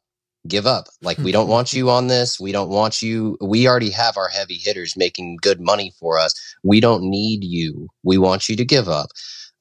[0.47, 0.88] give up.
[1.04, 2.39] Like, we don't want you on this.
[2.39, 3.38] We don't want you.
[3.41, 6.34] We already have our heavy hitters making good money for us.
[6.63, 7.89] We don't need you.
[8.04, 9.10] We want you to give up.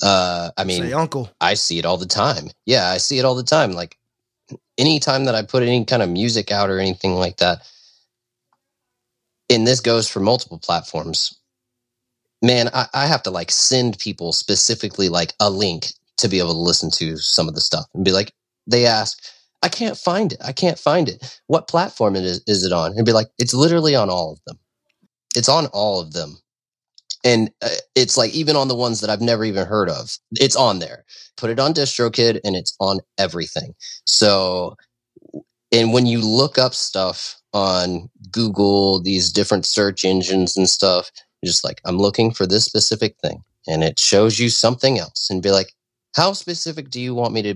[0.03, 1.31] Uh, I mean, Say, Uncle.
[1.41, 2.49] I see it all the time.
[2.65, 3.73] Yeah, I see it all the time.
[3.73, 3.99] Like
[4.79, 7.59] anytime that I put any kind of music out or anything like that,
[9.51, 11.39] and this goes for multiple platforms,
[12.43, 16.53] man, I, I have to like send people specifically like a link to be able
[16.53, 18.33] to listen to some of the stuff and be like,
[18.67, 19.23] they ask,
[19.63, 20.41] I can't find it.
[20.45, 21.41] I can't find it.
[21.49, 22.93] What platform it is, is it on?
[22.97, 24.59] And be like, it's literally on all of them.
[25.37, 26.39] It's on all of them.
[27.25, 30.57] And uh, it's like even on the ones that I've never even heard of, it's
[30.57, 31.05] on there.
[31.37, 33.75] Put it on DistroKid and it's on everything.
[34.05, 34.77] So,
[35.73, 41.11] and when you look up stuff on Google, these different search engines and stuff,
[41.43, 43.43] you're just like, I'm looking for this specific thing.
[43.69, 45.73] And it shows you something else and be like,
[46.17, 47.55] how specific do you want me to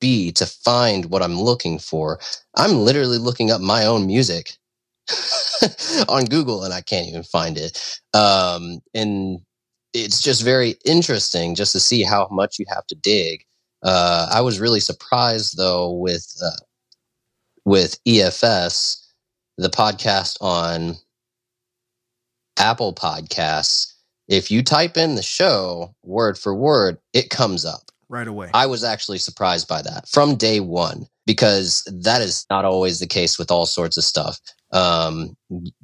[0.00, 2.18] be to find what I'm looking for?
[2.56, 4.52] I'm literally looking up my own music
[6.08, 8.00] on Google and I can't even find it.
[8.12, 9.40] Um, and
[9.94, 13.44] it's just very interesting just to see how much you have to dig.
[13.82, 16.50] Uh, I was really surprised though with uh,
[17.64, 18.96] with EFS,
[19.58, 20.96] the podcast on
[22.58, 23.92] Apple Podcasts.
[24.28, 27.90] If you type in the show word for word, it comes up.
[28.08, 28.50] right away.
[28.54, 33.06] I was actually surprised by that from day one because that is not always the
[33.06, 34.40] case with all sorts of stuff.
[34.72, 35.36] Um,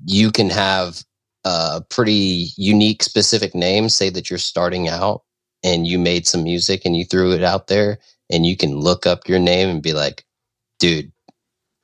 [0.04, 1.02] you can have
[1.44, 5.22] a pretty unique, specific name, say that you're starting out
[5.62, 7.98] and you made some music and you threw it out there,
[8.30, 10.24] and you can look up your name and be like,
[10.78, 11.10] dude,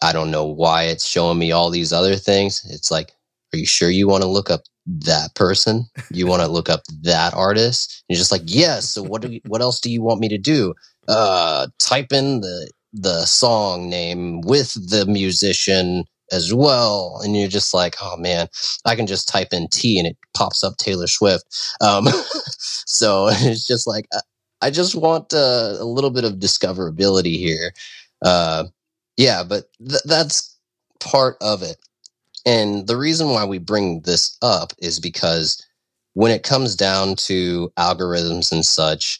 [0.04, 2.62] I don't know why it's showing me all these other things.
[2.68, 3.12] It's like,
[3.54, 5.86] are you sure you want to look up that person?
[6.10, 8.04] You want to look up that artist?
[8.08, 8.90] And you're just like, yes.
[8.90, 10.74] So what do you, what else do you want me to do?
[11.08, 17.72] Uh, type in the the song name with the musician as well, and you're just
[17.72, 18.46] like, oh man,
[18.84, 21.44] I can just type in T and it pops up Taylor Swift.
[21.80, 22.06] Um,
[22.86, 24.20] so it's just like I,
[24.60, 27.72] I just want uh, a little bit of discoverability here.
[28.22, 28.64] Uh,
[29.16, 30.56] yeah, but th- that's
[31.00, 31.76] part of it.
[32.46, 35.64] And the reason why we bring this up is because
[36.14, 39.18] when it comes down to algorithms and such,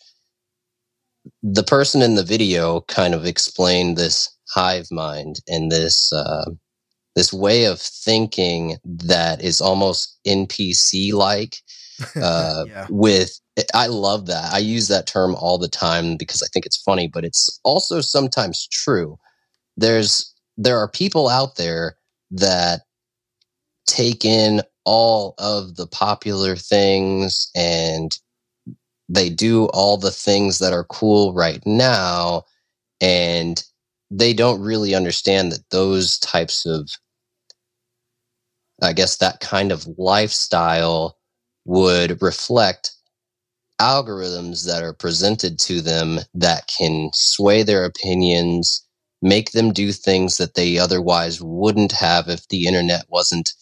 [1.42, 6.50] the person in the video kind of explained this hive mind and this uh,
[7.16, 11.57] this way of thinking that is almost NPC like.
[12.20, 12.87] Uh, yeah.
[12.90, 13.40] With
[13.72, 14.52] I love that.
[14.52, 18.00] I use that term all the time because I think it's funny, but it's also
[18.00, 19.16] sometimes true.
[19.76, 21.96] There's there are people out there
[22.30, 22.82] that
[23.87, 28.16] take in all of the popular things and
[29.08, 32.44] they do all the things that are cool right now
[33.00, 33.62] and
[34.10, 36.88] they don't really understand that those types of
[38.82, 41.18] i guess that kind of lifestyle
[41.64, 42.92] would reflect
[43.80, 48.84] algorithms that are presented to them that can sway their opinions
[49.24, 53.52] make them do things that they otherwise wouldn't have if the internet wasn't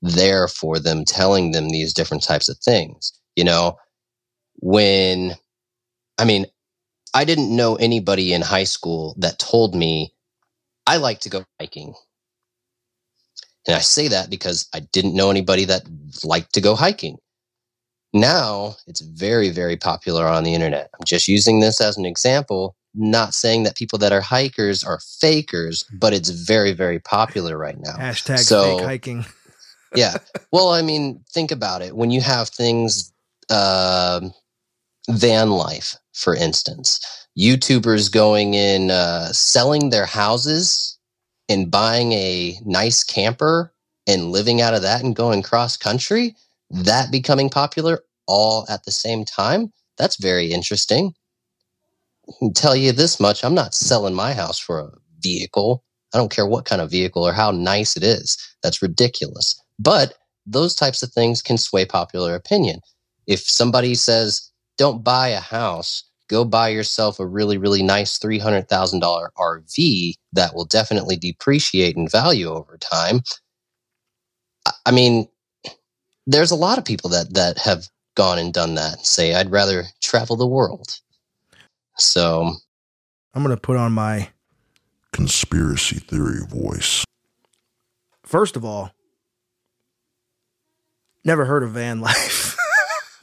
[0.00, 3.76] there for them telling them these different types of things you know
[4.60, 5.36] when,
[6.18, 6.46] I mean,
[7.14, 10.12] I didn't know anybody in high school that told me
[10.86, 11.94] I like to go hiking.
[13.66, 15.82] And I say that because I didn't know anybody that
[16.24, 17.18] liked to go hiking.
[18.12, 20.90] Now it's very, very popular on the internet.
[20.94, 25.00] I'm just using this as an example, not saying that people that are hikers are
[25.20, 27.96] fakers, but it's very, very popular right now.
[27.96, 29.26] Hashtag So- fake hiking.
[29.94, 30.16] yeah.
[30.52, 31.96] Well, I mean, think about it.
[31.96, 33.12] When you have things,
[33.50, 34.32] um,
[35.08, 37.00] van life, for instance,
[37.38, 40.98] YouTubers going in, uh, selling their houses
[41.48, 43.72] and buying a nice camper
[44.06, 46.34] and living out of that and going cross country,
[46.70, 49.72] that becoming popular all at the same time.
[49.96, 51.14] That's very interesting.
[52.54, 55.84] Tell you this much I'm not selling my house for a vehicle.
[56.14, 58.36] I don't care what kind of vehicle or how nice it is.
[58.62, 59.60] That's ridiculous.
[59.78, 60.14] But
[60.46, 62.80] those types of things can sway popular opinion.
[63.26, 69.28] If somebody says, don't buy a house, go buy yourself a really, really nice $300,000
[69.38, 73.20] RV that will definitely depreciate in value over time.
[74.66, 75.28] I- I mean,
[76.26, 79.50] there's a lot of people that, that have gone and done that and say, I'd
[79.50, 80.98] rather travel the world.
[81.98, 82.54] So,
[83.34, 84.30] I'm gonna put on my
[85.12, 87.04] Conspiracy theory voice.
[88.24, 88.92] first of all,
[91.24, 92.56] never heard of van life.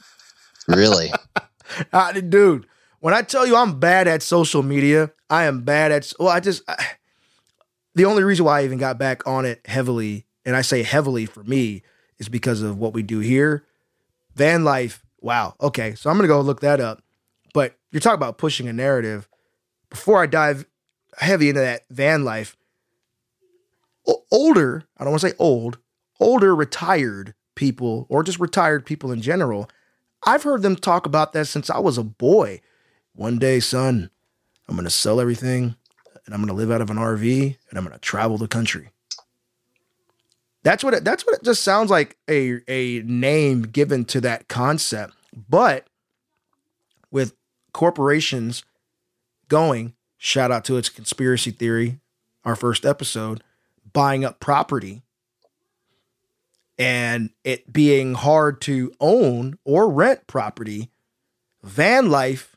[0.68, 1.10] really,
[1.92, 2.66] Ah, dude,
[3.00, 6.12] when I tell you I'm bad at social media, I am bad at.
[6.18, 6.76] Well, I just I,
[7.94, 11.24] the only reason why I even got back on it heavily, and I say heavily
[11.26, 11.82] for me,
[12.18, 13.64] is because of what we do here.
[14.34, 15.02] Van life.
[15.20, 15.54] Wow.
[15.60, 17.02] Okay, so I'm gonna go look that up.
[17.96, 19.26] You're talking about pushing a narrative.
[19.88, 20.66] Before I dive
[21.16, 22.54] heavy into that van life,
[24.06, 24.82] o- older.
[24.98, 25.78] I don't want to say old.
[26.20, 29.70] Older retired people, or just retired people in general.
[30.26, 32.60] I've heard them talk about that since I was a boy.
[33.14, 34.10] One day, son,
[34.68, 35.74] I'm going to sell everything
[36.26, 38.46] and I'm going to live out of an RV and I'm going to travel the
[38.46, 38.90] country.
[40.64, 44.48] That's what it, that's what it just sounds like a a name given to that
[44.48, 45.14] concept.
[45.48, 45.86] But
[47.10, 47.32] with
[47.76, 48.64] corporations
[49.48, 52.00] going, shout out to its conspiracy theory,
[52.42, 53.44] our first episode,
[53.92, 55.02] buying up property
[56.78, 60.90] and it being hard to own or rent property,
[61.62, 62.56] van life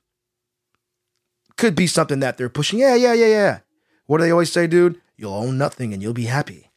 [1.57, 2.79] could be something that they're pushing.
[2.79, 3.59] Yeah, yeah, yeah, yeah.
[4.05, 5.01] What do they always say, dude?
[5.17, 6.68] You'll own nothing and you'll be happy.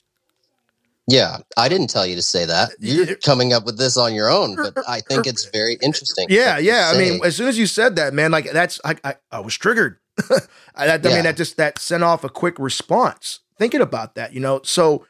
[1.09, 2.71] Yeah, I didn't tell you to say that.
[2.79, 6.27] You're coming up with this on your own, but I think it's very interesting.
[6.29, 6.91] Yeah, yeah.
[6.95, 9.57] I mean, as soon as you said that, man, like that's I I, I was
[9.57, 9.99] triggered.
[10.77, 11.15] I, that, I Yeah.
[11.17, 13.41] mean, that just that sent off a quick response.
[13.59, 14.61] Thinking about that, you know.
[14.65, 15.07] So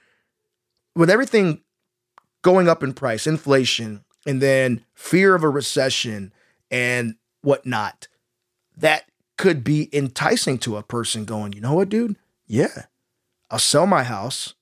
[0.96, 1.60] with everything
[2.42, 6.32] going up in price, inflation, and then fear of a recession
[6.70, 8.08] and whatnot,
[8.76, 9.04] that
[9.38, 12.16] could be enticing to a person going, you know what, dude?
[12.46, 12.84] Yeah,
[13.50, 14.54] I'll sell my house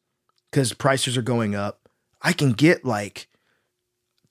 [0.51, 1.89] because prices are going up.
[2.23, 3.29] I can get like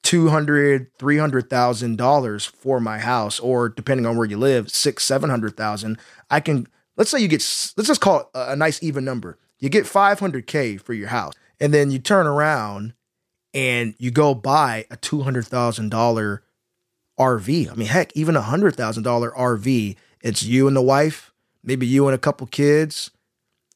[0.04, 4.70] two hundred, three hundred thousand dollars for my house, or depending on where you live,
[4.70, 5.98] six, seven hundred thousand.
[6.30, 7.42] I can let's say you get
[7.78, 9.38] let's just call it a nice even number.
[9.60, 12.94] You get five hundred k for your house, and then you turn around
[13.54, 16.44] and you go buy a two hundred thousand dollar
[17.20, 17.72] RV.
[17.72, 19.96] I mean, heck, even a hundred thousand dollar RV.
[20.22, 23.12] It's you and the wife, maybe you and a couple kids.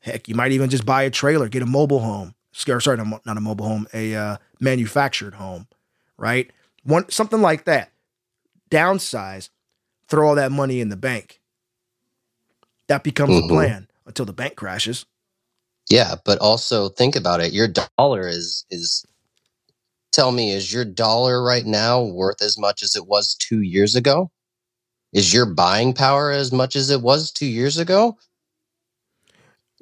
[0.03, 2.35] Heck, you might even just buy a trailer, get a mobile home.
[2.67, 5.67] Or sorry, not a mo- not a mobile home, a uh, manufactured home
[6.17, 6.51] right?
[6.83, 7.91] One something like that.
[8.71, 9.49] Downsize,
[10.07, 11.41] throw all that money in the bank.
[12.87, 13.41] That becomes Mhm.
[13.41, 15.05] the plan until the bank crashes.
[15.89, 17.53] Yeah, but also think about it.
[17.53, 19.05] Your dollar is is
[20.11, 23.95] tell me, is your dollar right now worth as much as it was two years
[23.95, 24.31] ago?
[25.11, 28.17] Is your buying power as much as it was two years ago?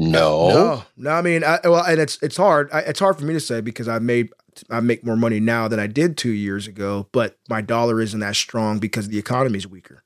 [0.01, 0.49] No.
[0.49, 1.11] no, no.
[1.11, 2.69] I mean, I, well, and it's it's hard.
[2.73, 4.29] I, it's hard for me to say because I made
[4.67, 8.19] I make more money now than I did two years ago, but my dollar isn't
[8.19, 10.03] that strong because the economy's weaker.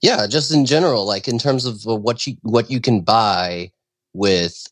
[0.00, 3.72] Yeah, just in general, like in terms of uh, what you what you can buy
[4.12, 4.68] with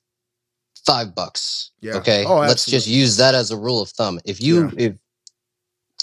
[0.86, 1.72] five bucks.
[1.80, 1.94] Yeah.
[1.96, 2.24] Okay.
[2.24, 4.20] Oh, Let's just use that as a rule of thumb.
[4.24, 4.94] If you if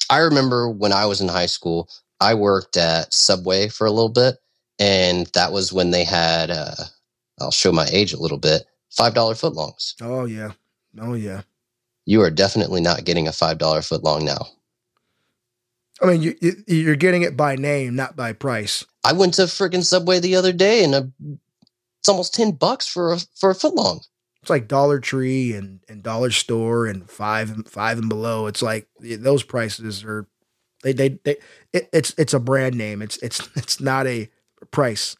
[0.09, 4.09] I remember when I was in high school, I worked at Subway for a little
[4.09, 4.35] bit,
[4.79, 6.75] and that was when they had uh
[7.41, 9.95] I'll show my age a little bit, five dollar footlongs.
[10.01, 10.51] Oh yeah,
[10.99, 11.41] oh yeah.
[12.05, 14.47] You are definitely not getting a five dollar footlong now.
[16.01, 18.85] I mean, you, you you're getting it by name, not by price.
[19.03, 21.11] I went to freaking Subway the other day and a,
[21.99, 24.01] it's almost ten bucks for a for a footlong.
[24.41, 28.47] It's like Dollar Tree and, and Dollar Store and five and five and below.
[28.47, 30.27] It's like those prices are
[30.83, 31.37] They they, they
[31.73, 33.01] it, it's it's a brand name.
[33.01, 34.29] It's it's it's not a
[34.71, 35.17] price.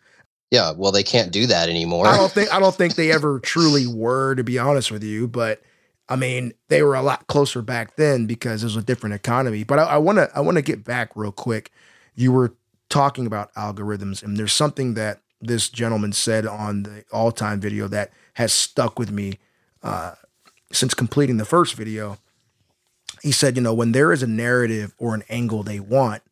[0.52, 2.08] Yeah, well, they can't do that anymore.
[2.08, 5.28] I don't think I don't think they ever truly were, to be honest with you.
[5.28, 5.62] But
[6.08, 9.64] I mean, they were a lot closer back then because it was a different economy.
[9.64, 11.72] But I want to I want to get back real quick.
[12.16, 12.56] You were
[12.89, 17.88] talking about algorithms, and there's something that this gentleman said on the all time video
[17.88, 19.38] that has stuck with me
[19.84, 20.16] uh,
[20.72, 22.18] since completing the first video.
[23.22, 26.24] He said, you know, when there is a narrative or an angle they want,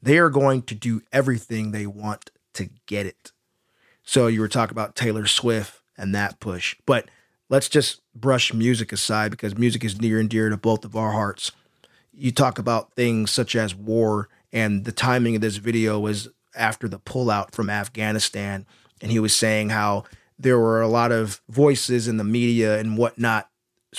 [0.00, 3.32] they are going to do everything they want to get it.
[4.08, 7.10] So you were talking about Taylor Swift and that push, but
[7.50, 11.12] let's just brush music aside because music is near and dear to both of our
[11.12, 11.52] hearts.
[12.14, 16.88] You talk about things such as war, and the timing of this video was after
[16.88, 18.64] the pullout from Afghanistan.
[19.02, 20.04] And he was saying how
[20.38, 23.50] there were a lot of voices in the media and whatnot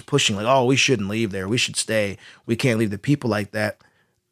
[0.08, 1.48] pushing, like, oh, we shouldn't leave there.
[1.48, 2.18] We should stay.
[2.48, 3.84] We can't leave the people like that.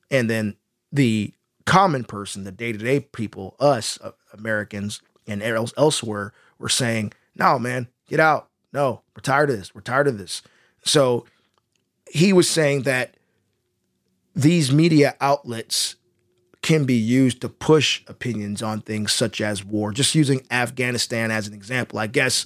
[0.09, 0.57] And then
[0.91, 1.35] the
[1.67, 7.13] common person, the day to day people, us uh, Americans and else, elsewhere, were saying,
[7.35, 8.49] no, man, get out.
[8.73, 9.73] No, we're tired of this.
[9.73, 10.41] We're tired of this.
[10.83, 11.25] So
[12.09, 13.15] he was saying that
[14.35, 15.95] these media outlets
[16.61, 19.91] can be used to push opinions on things such as war.
[19.91, 22.45] Just using Afghanistan as an example, I guess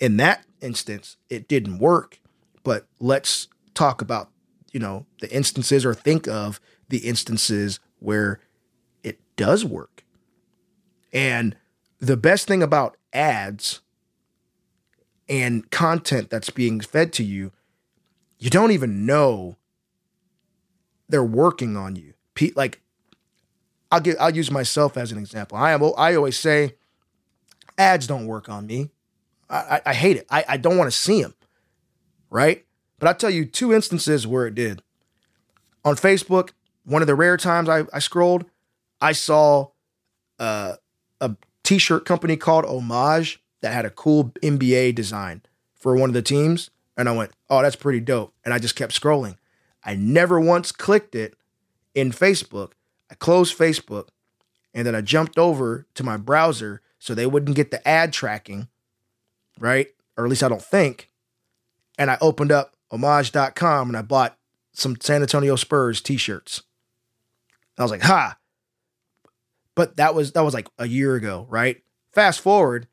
[0.00, 2.20] in that instance, it didn't work.
[2.62, 4.30] But let's talk about,
[4.72, 8.40] you know, the instances or think of the instances where
[9.02, 10.04] it does work.
[11.12, 11.56] And
[12.00, 13.80] the best thing about ads
[15.28, 17.52] and content that's being fed to you,
[18.38, 19.56] you don't even know
[21.08, 22.14] they're working on you.
[22.54, 22.80] Like
[23.90, 25.56] I'll get I'll use myself as an example.
[25.56, 26.74] I am I always say
[27.78, 28.90] ads don't work on me.
[29.48, 30.26] I, I, I hate it.
[30.30, 31.34] I, I don't want to see them.
[32.30, 32.64] Right?
[32.98, 34.82] But I'll tell you two instances where it did.
[35.84, 36.50] On Facebook,
[36.84, 38.46] one of the rare times I, I scrolled,
[39.00, 39.68] I saw
[40.38, 40.74] uh,
[41.20, 45.42] a t-shirt company called Homage that had a cool NBA design
[45.74, 46.70] for one of the teams.
[46.96, 48.32] And I went, oh, that's pretty dope.
[48.44, 49.36] And I just kept scrolling.
[49.82, 51.34] I never once clicked it
[51.94, 52.72] in Facebook
[53.14, 54.08] I closed Facebook
[54.74, 58.66] and then I jumped over to my browser so they wouldn't get the ad tracking,
[59.60, 59.88] right?
[60.16, 61.10] Or at least I don't think.
[61.96, 64.36] And I opened up homage.com and I bought
[64.72, 66.62] some San Antonio Spurs t-shirts.
[67.78, 68.36] I was like, ha.
[69.74, 71.82] But that was that was like a year ago, right?
[72.12, 72.86] Fast forward.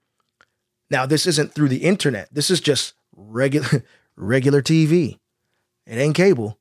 [0.89, 2.33] Now this isn't through the internet.
[2.33, 3.83] This is just regular
[4.15, 5.19] regular TV.
[5.85, 6.57] It ain't cable.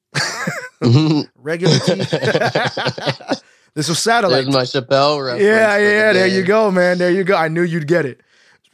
[1.36, 3.42] regular TV.
[3.74, 4.44] this was satellite.
[4.44, 5.44] There's my Chappelle reference.
[5.44, 6.98] Yeah, yeah, the there you go, man.
[6.98, 7.36] There you go.
[7.36, 8.20] I knew you'd get it.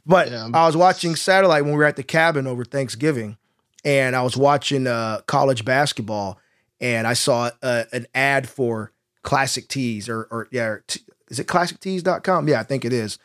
[0.06, 0.48] But yeah.
[0.54, 3.36] I was watching satellite when we were at the cabin over Thanksgiving,
[3.84, 6.38] and I was watching uh, college basketball,
[6.80, 8.92] and I saw uh, an ad for
[9.22, 12.48] Classic Tees or or yeah, t- is it classictees.com?
[12.48, 13.18] Yeah, I think it is.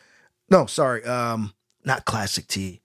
[0.49, 1.53] No, sorry, um,
[1.85, 2.81] not Classic Tee.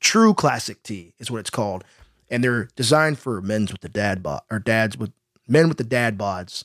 [0.00, 1.84] True Classic Tee is what it's called,
[2.28, 5.12] and they're designed for men's with the dad bod or dads with
[5.48, 6.64] men with the dad bods.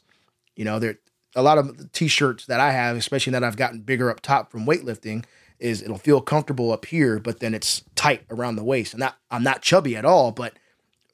[0.55, 0.99] You know, they're
[1.35, 4.51] a lot of the t-shirts that I have, especially that I've gotten bigger up top
[4.51, 5.25] from weightlifting,
[5.59, 8.93] is it'll feel comfortable up here, but then it's tight around the waist.
[8.93, 10.53] And not I'm not chubby at all, but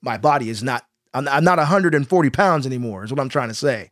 [0.02, 3.56] my body is not I'm, I'm not 140 pounds anymore, is what I'm trying to
[3.56, 3.90] say.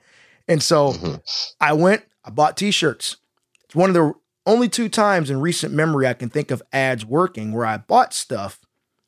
[0.47, 1.15] And so mm-hmm.
[1.61, 3.17] I went, I bought t-shirts.
[3.65, 4.13] It's one of the
[4.45, 8.13] only two times in recent memory I can think of ads working where I bought
[8.13, 8.59] stuff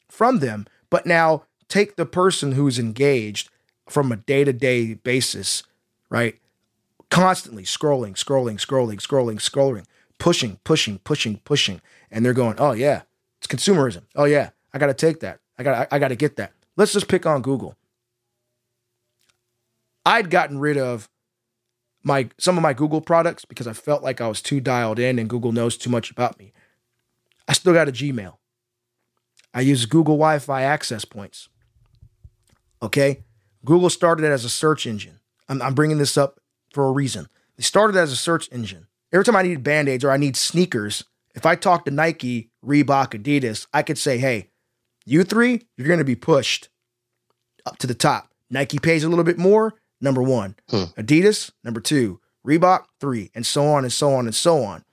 [0.09, 3.49] from them, but now take the person who's engaged
[3.87, 5.63] from a day to day basis,
[6.09, 6.39] right?
[7.09, 9.85] Constantly scrolling, scrolling, scrolling, scrolling, scrolling,
[10.17, 11.81] pushing, pushing, pushing, pushing.
[12.09, 13.03] And they're going, oh, yeah,
[13.37, 14.03] it's consumerism.
[14.15, 15.39] Oh, yeah, I got to take that.
[15.57, 16.53] I got I got to get that.
[16.75, 17.75] Let's just pick on Google.
[20.05, 21.09] I'd gotten rid of
[22.05, 25.19] my some of my Google products because I felt like I was too dialed in
[25.19, 26.53] and Google knows too much about me.
[27.47, 28.37] I still got a Gmail.
[29.53, 31.49] I use Google Wi-Fi access points.
[32.81, 33.23] Okay?
[33.63, 35.19] Google started as a search engine.
[35.49, 36.39] I'm, I'm bringing this up
[36.71, 37.27] for a reason.
[37.57, 38.87] They started as a search engine.
[39.11, 42.51] Every time I need band aids or I need sneakers, if I talk to Nike,
[42.63, 44.49] Reebok, Adidas, I could say, hey,
[45.05, 46.69] you three, you're going to be pushed
[47.65, 48.33] up to the top.
[48.49, 50.55] Nike pays a little bit more, number one.
[50.69, 50.83] Hmm.
[50.97, 52.19] Adidas, number two.
[52.45, 54.83] Reebok, three, and so on and so on and so on.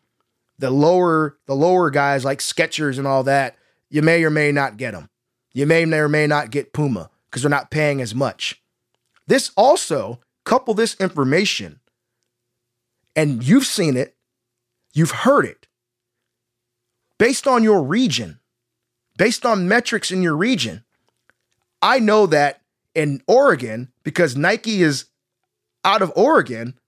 [0.59, 3.57] The lower, the lower guys like Skechers and all that,
[3.91, 5.11] you may or may not get them.
[5.53, 8.63] You may or may not get Puma because they're not paying as much.
[9.27, 11.81] This also, couple this information,
[13.15, 14.17] and you've seen it,
[14.95, 15.67] you've heard it,
[17.19, 18.41] based on your region,
[19.19, 20.85] based on metrics in your region.
[21.83, 22.62] I know that
[22.95, 25.07] in Oregon, because Nike is
[25.85, 26.79] out of Oregon,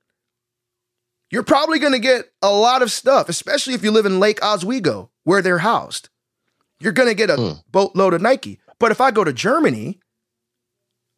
[1.31, 4.39] you're probably going to get a lot of stuff, especially if you live in Lake
[4.43, 6.09] Oswego, where they're housed.
[6.81, 7.53] You're going to get a Hmm.
[7.71, 8.61] boatload of Nike.
[8.79, 10.01] But if I go to Germany,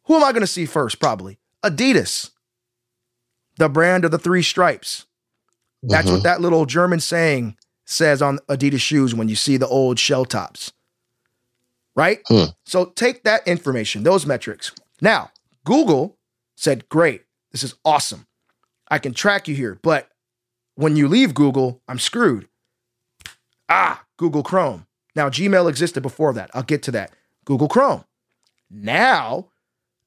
[0.05, 0.99] who am I going to see first?
[0.99, 2.31] Probably Adidas,
[3.57, 5.05] the brand of the three stripes.
[5.83, 6.13] That's Mhm.
[6.13, 10.25] what that little German saying says on Adidas shoes when you see the old shell
[10.25, 10.71] tops.
[11.97, 12.19] Right?
[12.27, 12.45] Hmm.
[12.63, 14.71] So take that information, those metrics.
[15.01, 15.31] Now,
[15.65, 16.17] Google
[16.55, 18.27] said, Great, this is awesome.
[18.89, 19.79] I can track you here.
[19.81, 20.09] But
[20.75, 22.47] when you leave Google, I'm screwed.
[23.67, 24.85] Ah, Google Chrome.
[25.15, 26.51] Now, Gmail existed before that.
[26.53, 27.11] I'll get to that.
[27.45, 28.05] Google Chrome.
[28.69, 29.47] Now,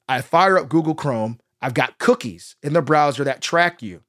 [0.07, 1.39] I fire up Google Chrome.
[1.61, 4.01] I've got cookies in the browser that track you.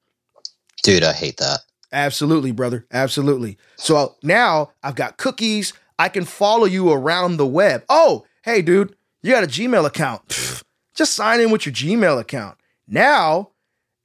[0.83, 1.61] Dude, I hate that.
[1.93, 2.87] Absolutely, brother.
[2.93, 3.59] Absolutely.
[3.77, 5.75] So now I've got cookies.
[5.99, 7.85] I can follow you around the web.
[7.89, 10.29] Oh, hey, dude, you got a Gmail account.
[10.29, 10.63] Pfft,
[10.95, 12.59] just sign in with your Gmail account.
[12.87, 13.51] Now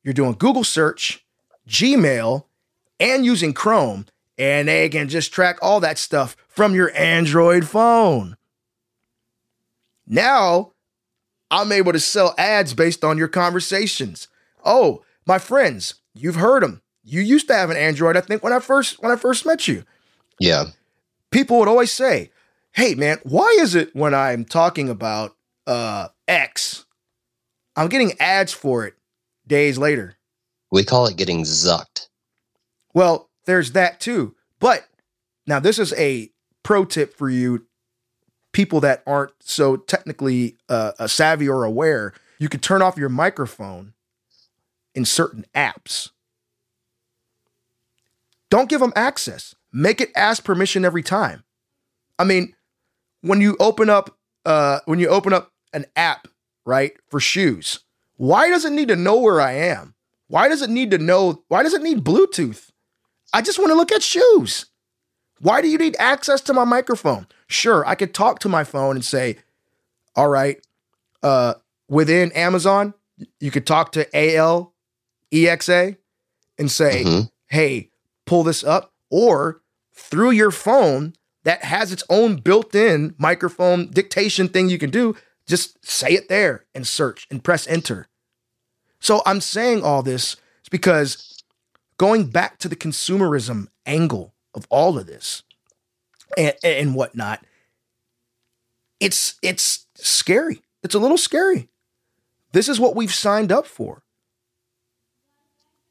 [0.03, 1.25] you're doing Google search,
[1.67, 2.45] Gmail,
[2.99, 4.05] and using Chrome,
[4.37, 8.37] and they can just track all that stuff from your Android phone.
[10.05, 10.73] Now
[11.51, 14.27] I'm able to sell ads based on your conversations.
[14.63, 16.81] Oh, my friends, you've heard them.
[17.03, 19.67] You used to have an Android, I think, when I first when I first met
[19.67, 19.83] you.
[20.39, 20.65] Yeah.
[21.31, 22.31] People would always say,
[22.71, 26.85] "Hey, man, why is it when I'm talking about uh, X,
[27.75, 28.95] I'm getting ads for it
[29.45, 30.17] days later?"
[30.71, 32.07] We call it getting zucked.
[32.93, 34.35] Well, there's that too.
[34.59, 34.87] But
[35.45, 36.31] now this is a
[36.63, 37.65] pro tip for you,
[38.51, 42.13] people that aren't so technically uh, savvy or aware.
[42.39, 43.93] You can turn off your microphone
[44.93, 46.09] in certain apps.
[48.49, 49.55] Don't give them access.
[49.73, 51.43] Make it ask permission every time.
[52.17, 52.55] I mean,
[53.21, 56.27] when you open up uh, when you open up an app,
[56.65, 57.79] right, for shoes,
[58.15, 59.93] why does it need to know where I am?
[60.29, 61.43] Why does it need to know?
[61.49, 62.69] Why does it need Bluetooth?
[63.33, 64.67] I just want to look at shoes.
[65.39, 67.27] Why do you need access to my microphone?
[67.47, 69.37] Sure, I could talk to my phone and say,
[70.15, 70.65] all right,
[71.21, 71.55] uh,
[71.89, 72.93] within Amazon,
[73.39, 74.73] you could talk to AL
[75.31, 75.97] EXA
[76.57, 77.29] and say, Mhm.
[77.47, 77.91] hey,
[78.25, 78.93] pull this up.
[79.09, 79.61] Or
[79.93, 85.15] through your phone that has its own built in microphone dictation thing you can do,
[85.47, 88.07] just say it there and search and press enter.
[88.99, 91.41] So I'm saying all this is because
[91.97, 95.43] going back to the consumerism angle of all of this
[96.37, 97.45] and, and whatnot,
[98.99, 100.61] it's it's scary.
[100.83, 101.69] It's a little scary.
[102.51, 104.03] This is what we've signed up for.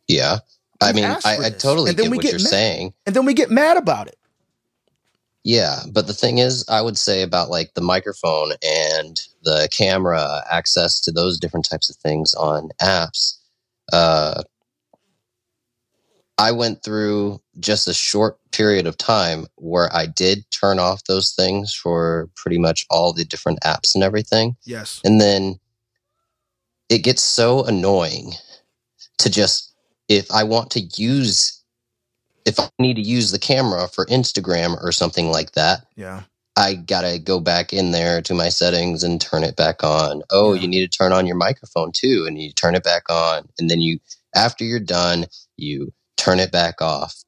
[0.08, 0.38] Yeah.
[0.80, 2.48] I mean, I, I totally and then get we what get you're mad.
[2.48, 2.94] saying.
[3.06, 4.16] And then we get mad about it.
[5.44, 10.42] Yeah, but the thing is, I would say about like the microphone and the camera
[10.50, 13.38] access to those different types of things on apps.
[13.92, 14.42] Uh,
[16.38, 21.32] I went through just a short period of time where I did turn off those
[21.32, 24.56] things for pretty much all the different apps and everything.
[24.64, 25.00] Yes.
[25.04, 25.60] And then
[26.88, 28.32] it gets so annoying
[29.18, 29.72] to just,
[30.09, 31.62] if I want to use,
[32.44, 36.22] if I need to use the camera for Instagram or something like that, Yeah.
[36.59, 40.22] I gotta go back in there to my settings and turn it back on.
[40.30, 40.62] Oh, Yeah.
[40.62, 43.48] you need to turn on your microphone too, and you turn it back on.
[43.59, 43.98] And then you,
[44.34, 45.26] after you're done,
[45.59, 47.22] you turn it back off.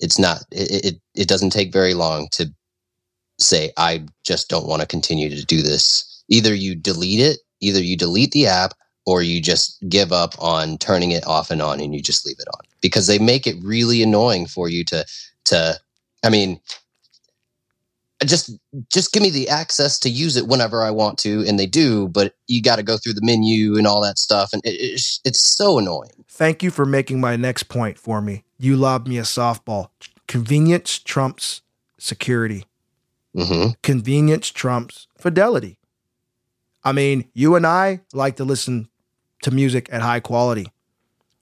[0.00, 2.52] It's not, it, it, it doesn't take very long to
[3.38, 6.22] say, I just don't want to continue to do this.
[6.28, 8.72] Either you delete it, either you delete the app,
[9.06, 12.38] or you just give up on turning it off and on and you just leave
[12.38, 15.04] it on because they make it really annoying for you to,
[15.44, 15.78] to,
[16.24, 16.60] I mean,
[18.24, 18.50] just
[18.90, 22.08] just give me the access to use it whenever I want to, and they do.
[22.08, 25.20] But you got to go through the menu and all that stuff, and it, it's
[25.24, 26.10] it's so annoying.
[26.28, 28.44] Thank you for making my next point for me.
[28.58, 29.88] You lobbed me a softball.
[30.26, 31.62] Convenience trumps
[31.98, 32.64] security.
[33.36, 35.78] hmm Convenience trumps fidelity.
[36.82, 38.88] I mean, you and I like to listen
[39.44, 40.66] to music at high quality.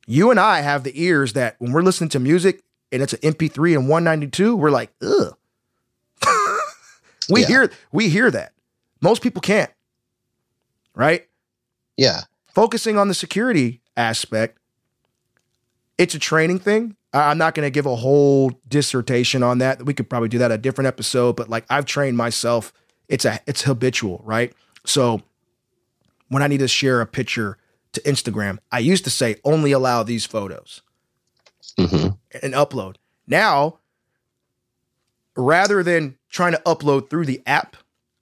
[0.06, 3.20] You and I have the ears that when we're listening to music and it's an
[3.20, 5.36] MP3 and 192, we're like, ugh.
[7.30, 7.46] we Yeah.
[7.46, 8.52] hear we hear that.
[9.00, 9.70] Most people can't.
[10.94, 11.26] Right?
[11.96, 12.22] Yeah,
[12.54, 14.58] focusing on the security aspect,
[15.98, 16.96] it's a training thing.
[17.14, 19.84] I'm not going to give a whole dissertation on that.
[19.84, 22.72] We could probably do that a different episode, but like I've trained myself,
[23.08, 24.52] it's a it's habitual, right?
[24.84, 25.22] So
[26.28, 27.58] when I need to share a picture
[27.92, 30.82] to Instagram, I used to say only allow these photos
[31.78, 32.08] hmm
[32.42, 32.96] and upload.
[33.26, 33.78] Now,
[35.36, 37.76] rather than trying to upload through the app,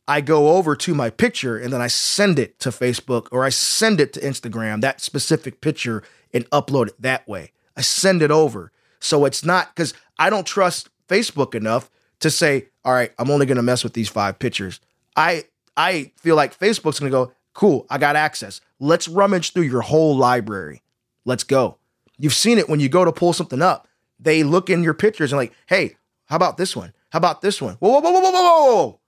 [0.08, 3.50] I go over to my picture and then I send it to Facebook or I
[3.50, 6.02] send it to Instagram, that specific picture,
[6.32, 7.52] and upload it that way.
[7.76, 8.72] I send it over.
[8.98, 11.90] So it's not because I don't trust Facebook enough
[12.20, 14.80] to say, all right, I'm only gonna mess with these five pictures.
[15.16, 15.44] I
[15.76, 18.62] I feel like Facebook's gonna go, cool, I got access.
[18.78, 20.82] Let's rummage through your whole library.
[21.26, 21.76] Let's go.
[22.16, 23.86] You've seen it when you go to pull something up.
[24.18, 26.94] They look in your pictures and like, hey, how about this one?
[27.10, 27.74] How about this one?
[27.74, 29.00] Whoa, whoa, whoa, whoa, whoa, whoa, whoa.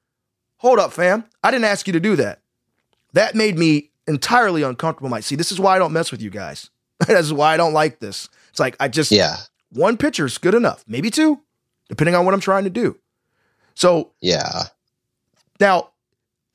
[0.59, 1.25] Hold up, fam.
[1.43, 2.41] I didn't ask you to do that.
[3.15, 5.09] That made me entirely uncomfortable.
[5.09, 6.69] Might see, this is why I don't mess with you guys.
[7.07, 8.29] That's why I don't like this.
[8.51, 9.37] It's like I just Yeah.
[9.71, 11.41] one picture's good enough, maybe two,
[11.89, 12.99] depending on what I'm trying to do.
[13.75, 14.65] So Yeah.
[15.59, 15.91] now,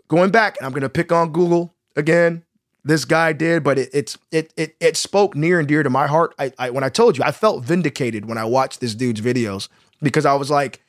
[0.07, 2.43] going back, I'm going to pick on Google again.
[2.85, 6.07] This guy did, but it, it's it it it spoke near and dear to my
[6.07, 6.33] heart.
[6.39, 9.67] I, I when I told you, I felt vindicated when I watched this dude's videos
[10.01, 10.81] because I was like,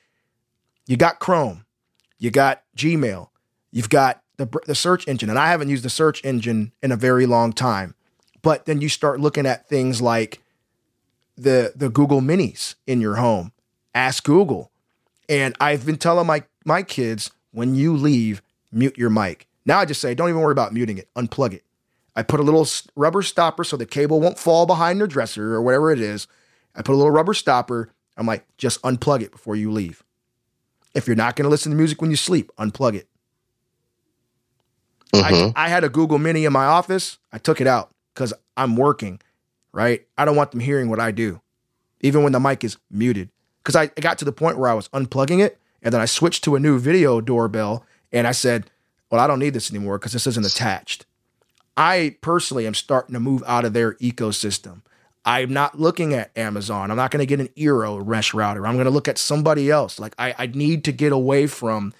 [0.86, 1.64] you got Chrome,
[2.20, 3.30] you got Gmail,
[3.72, 6.96] you've got the the search engine, and I haven't used the search engine in a
[6.96, 7.96] very long time.
[8.42, 10.40] But then you start looking at things like
[11.36, 13.50] the the Google Minis in your home.
[13.92, 14.70] Ask Google.
[15.28, 18.40] And I've been telling my my kids when you leave,
[18.70, 19.47] mute your mic.
[19.68, 21.10] Now I just say, don't even worry about muting it.
[21.14, 21.62] Unplug it.
[22.16, 22.66] I put a little
[22.96, 26.26] rubber stopper so the cable won't fall behind your dresser or whatever it is.
[26.74, 27.90] I put a little rubber stopper.
[28.16, 30.02] I'm like, just unplug it before you leave.
[30.94, 33.08] If you're not going to listen to music when you sleep, unplug it.
[35.12, 35.52] Mhm.
[35.54, 37.18] I, I had a Google Mini in my office.
[37.30, 39.20] I took it out because I'm working,
[39.72, 40.06] right?
[40.16, 41.40] I don't want them hearing what I do,
[42.00, 43.28] even when the mic is muted.
[43.62, 46.42] Because I got to the point where I was unplugging it and then I switched
[46.44, 48.70] to a new video doorbell and I said,
[49.10, 51.06] well, I don't need this anymore because this isn't attached.
[51.76, 54.82] I personally am starting to move out of their ecosystem.
[55.24, 56.90] I'm not looking at Amazon.
[56.90, 58.66] I'm not going to get an Eero mesh router.
[58.66, 59.98] I'm going to look at somebody else.
[60.00, 61.92] Like I, I need to get away from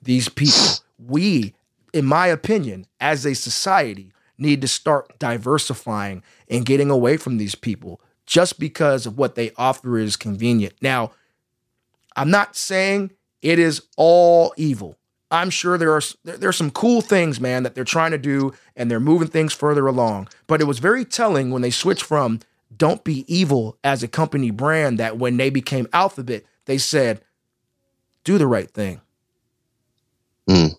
[0.00, 0.84] these people.
[0.98, 1.54] We,
[1.92, 7.54] in my opinion, as a society, need to start diversifying and getting away from these
[7.54, 10.74] people just because of what they offer is convenient.
[10.80, 11.12] Now,
[12.16, 13.12] I'm not saying
[13.42, 14.96] it is all evil.
[15.36, 18.52] I'm sure there are there, are some cool things, man, that they're trying to do
[18.74, 20.28] and they're moving things further along.
[20.46, 22.40] But it was very telling when they switched from
[22.76, 27.20] don't be evil as a company brand that when they became Alphabet, they said
[28.24, 29.00] do the right thing.
[30.48, 30.70] Mm.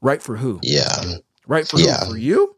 [0.00, 0.60] Right for who?
[0.62, 1.14] Yeah.
[1.46, 2.04] Right for Yeah.
[2.04, 2.12] who?
[2.12, 2.56] For you?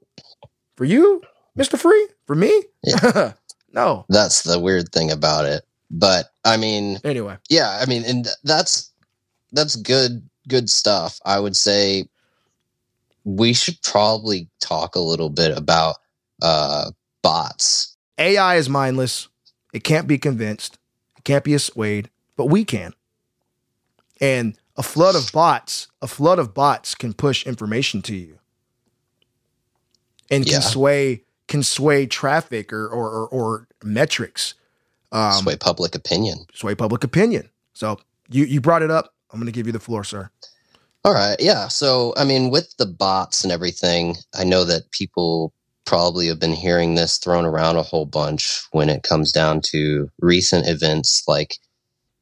[0.77, 1.23] For you,
[1.57, 1.79] Mr.
[1.79, 2.09] Free?
[2.27, 2.63] For me?
[2.85, 3.33] Yeah.
[3.73, 4.05] no.
[4.09, 5.65] That's the weird thing about it.
[5.91, 8.91] But I mean, Anyway, yeah, I mean, and that's
[9.53, 11.21] that's good good stuff.
[11.25, 12.09] I would say
[13.25, 15.97] we should probably talk a little bit about
[16.43, 16.91] uh
[17.23, 17.97] bots.
[18.19, 19.29] AI is mindless.
[19.73, 20.79] It can't be convinced.
[21.19, 22.95] It can't be swayed, but we can.
[24.21, 28.39] And a flood of bots, a flood of bots can push information to you
[30.31, 30.61] and can Yeah.
[30.61, 34.55] sway can sway traffic or or, or, or metrics,
[35.13, 36.47] um, sway public opinion.
[36.55, 37.51] sway public opinion.
[37.73, 37.99] So
[38.31, 39.15] you you brought it up.
[39.37, 40.31] I'm going to give you the floor, sir.
[41.05, 41.37] All right.
[41.39, 41.69] Yeah.
[41.69, 45.53] So, I mean, with the bots and everything, I know that people
[45.85, 50.11] probably have been hearing this thrown around a whole bunch when it comes down to
[50.21, 51.59] recent events like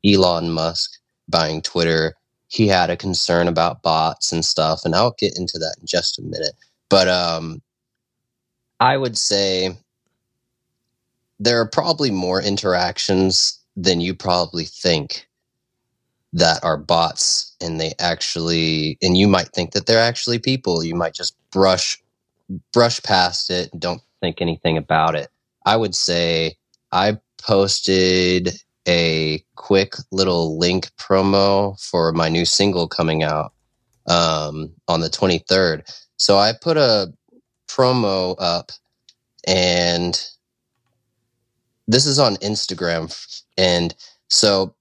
[0.04, 0.90] Elon Musk
[1.28, 2.16] buying Twitter.
[2.48, 6.18] He had a concern about bots and stuff, and I'll get into that in just
[6.18, 6.54] a minute.
[6.90, 7.62] But um,
[8.80, 9.76] I would say
[11.38, 15.28] there are probably more interactions than you probably think
[16.34, 20.84] that are bots and they actually and you might think that they're actually people.
[20.84, 22.02] You might just brush
[22.72, 25.30] brush past it and don't think anything about it.
[25.64, 26.56] I would say
[26.92, 28.50] i posted
[28.88, 33.52] a quick little link promo for my new single coming out
[34.06, 35.82] um, on the 23rd
[36.16, 37.12] so i put a
[37.68, 38.70] promo up
[39.46, 40.28] and
[41.88, 43.12] this is on instagram
[43.56, 43.94] and
[44.28, 44.74] so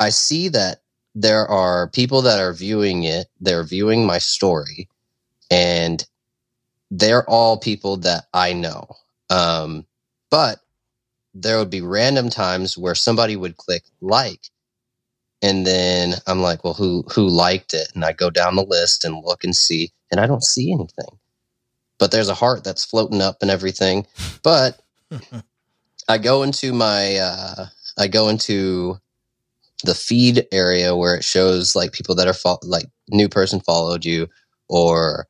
[0.00, 0.80] i see that
[1.14, 4.88] there are people that are viewing it they're viewing my story
[5.50, 6.06] and
[6.90, 8.86] they're all people that i know.
[9.30, 9.86] Um,
[10.30, 10.60] but
[11.34, 14.48] there would be random times where somebody would click like
[15.42, 17.88] and then i'm like well who who liked it?
[17.94, 21.18] And i go down the list and look and see and i don't see anything.
[21.98, 24.06] But there's a heart that's floating up and everything.
[24.42, 24.80] But
[26.08, 27.66] i go into my uh,
[27.98, 28.98] i go into
[29.84, 34.04] the feed area where it shows like people that are fo- like new person followed
[34.04, 34.28] you
[34.68, 35.26] or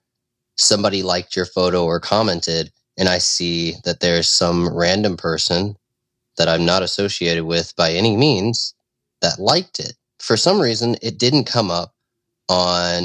[0.57, 5.77] somebody liked your photo or commented and i see that there's some random person
[6.37, 8.75] that i'm not associated with by any means
[9.21, 11.95] that liked it for some reason it didn't come up
[12.49, 13.05] on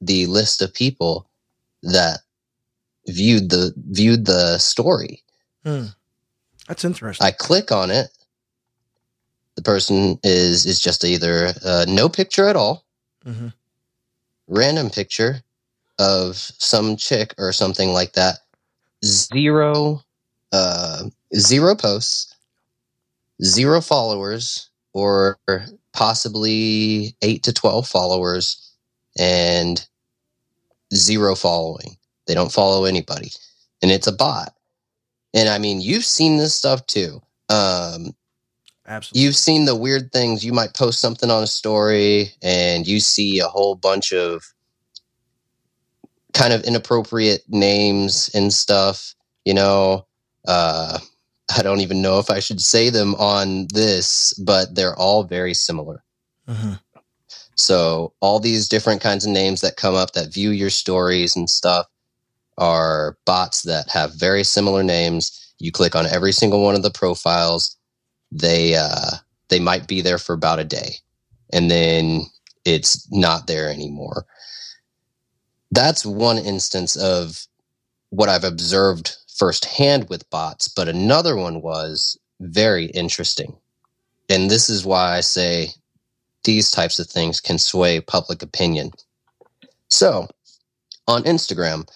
[0.00, 1.28] the list of people
[1.82, 2.20] that
[3.06, 5.22] viewed the viewed the story.
[5.64, 5.86] Hmm.
[6.66, 7.26] That's interesting.
[7.26, 8.08] I click on it.
[9.58, 12.84] The person is is just either uh, no picture at all,
[13.26, 13.52] Mhm.
[14.46, 15.42] random picture
[15.98, 18.38] of some chick or something like that.
[19.04, 20.04] Zero,
[20.52, 22.32] uh, zero posts,
[23.42, 25.40] zero followers, or
[25.92, 28.74] possibly eight to twelve followers,
[29.18, 29.88] and
[30.94, 31.98] zero following.
[32.28, 33.32] They don't follow anybody,
[33.82, 34.54] and it's a bot.
[35.34, 37.20] And I mean, you've seen this stuff too.
[37.48, 38.14] Um,
[38.88, 39.22] Absolutely.
[39.22, 40.44] you've seen the weird things.
[40.44, 44.42] You might post something on a story and you see a whole bunch of
[46.32, 49.14] kind of inappropriate names and stuff,
[49.44, 50.06] you know.
[50.46, 50.98] Uh,
[51.54, 55.54] I don't even know if I should say them on this, but they're all very
[55.54, 56.02] similar.
[56.48, 56.80] Mhm.
[57.56, 61.50] So all these different kinds of names that come up that view your stories and
[61.50, 61.86] stuff
[62.56, 65.32] are bots that have very similar names.
[65.58, 67.76] You click on every single one of the profiles.
[68.30, 69.16] They uh,
[69.48, 70.96] they might be there for about a day,
[71.52, 72.22] and then
[72.64, 74.26] it's not there anymore.
[75.70, 77.46] That's one instance of
[78.10, 83.56] what I've observed firsthand with bots, but another one was very interesting.
[84.28, 85.70] And this is why I say
[86.44, 88.90] these types of things can sway public opinion.
[89.88, 90.28] So,
[91.06, 91.88] on Instagram,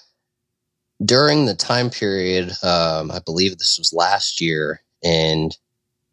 [1.04, 5.50] during the time period, um, I believe this was last year in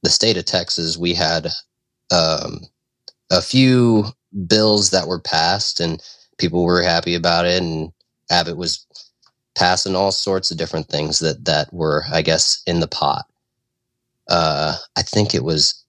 [0.03, 1.47] the state of Texas, we had
[2.11, 2.61] um,
[3.31, 4.05] a few
[4.47, 6.01] bills that were passed, and
[6.37, 7.61] people were happy about it.
[7.61, 7.91] And
[8.29, 8.85] Abbott was
[9.55, 13.25] passing all sorts of different things that that were, I guess, in the pot.
[14.27, 15.83] Uh, I think it was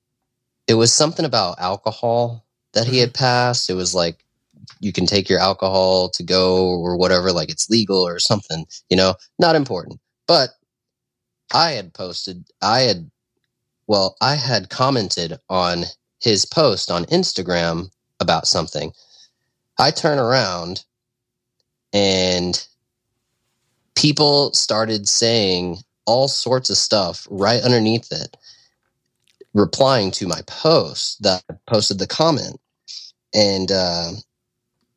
[0.66, 3.68] it was something about alcohol that he had passed.
[3.68, 4.24] It was like
[4.80, 8.96] you can take your alcohol to go or whatever, like it's legal or something, you
[8.96, 10.00] know, not important.
[10.26, 10.50] But
[11.52, 13.10] I had posted, I had,
[13.90, 15.82] well, I had commented on
[16.22, 18.92] his post on Instagram about something.
[19.80, 20.84] I turn around
[21.92, 22.64] and
[23.96, 28.36] people started saying all sorts of stuff right underneath it,
[29.54, 32.60] replying to my post that I posted the comment.
[33.34, 34.12] And, uh,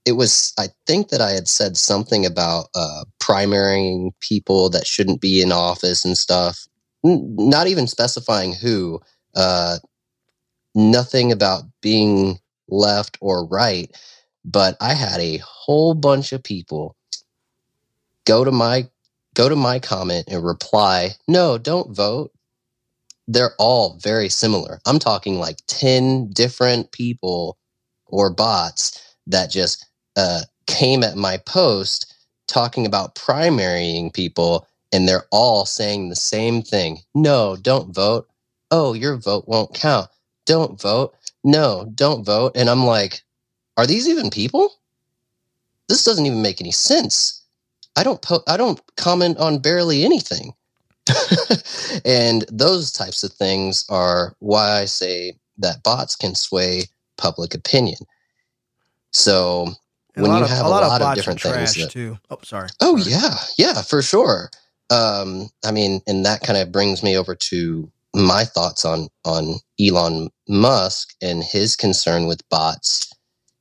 [0.06, 5.22] it was i think that i had said something about uh primarying people that shouldn't
[5.22, 6.68] be in office and stuff
[7.04, 9.01] Not even specifying who
[9.36, 9.80] uh
[10.76, 12.39] nothing about being
[12.70, 13.95] left or right
[14.45, 16.95] but i had a whole bunch of people
[18.26, 18.88] go to my
[19.36, 22.32] go to my comment and reply no don't vote.
[23.28, 24.80] They're all very similar.
[24.86, 27.58] I'm talking like 10 different people
[28.08, 29.86] or bots that just
[30.18, 32.14] uh, came at my post
[32.47, 37.00] talking about primarying people, and they're all saying the same thing.
[37.14, 38.30] No, don't vote.
[38.72, 40.10] Oh, your vote won't count.
[40.46, 41.14] Don't vote.
[41.44, 42.54] No, don't vote.
[42.56, 43.22] And I'm like,
[43.76, 44.72] are these even people?
[45.89, 47.44] This doesn't even make any sense.
[47.98, 50.54] I don't po- I don't comment on barely anything.
[52.06, 56.84] and those types of things are why I say that bots can sway
[57.18, 57.98] public opinion.
[59.12, 59.68] So
[60.16, 61.91] And when a lot you of, have a lot, of of bots different things that-
[61.91, 62.18] too.
[62.30, 62.70] Oh, sorry.
[62.82, 63.12] Oh Sorry.
[63.12, 63.36] yeah,
[63.76, 64.50] yeah, for sure.
[64.90, 69.56] Um, I mean, and that kind of brings me over to my thoughts on on
[69.82, 73.12] Elon Musk and his concern with bots.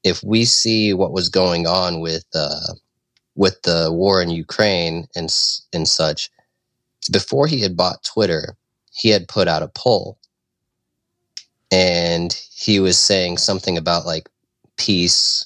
[0.04, 2.74] If we see what was going on with uh,
[3.36, 5.34] with the war in Ukraine and
[5.72, 6.30] and such,
[7.12, 8.56] before he had bought Twitter,
[8.92, 10.18] he had put out a poll,
[11.72, 14.28] and he was saying something about like
[14.78, 15.44] peace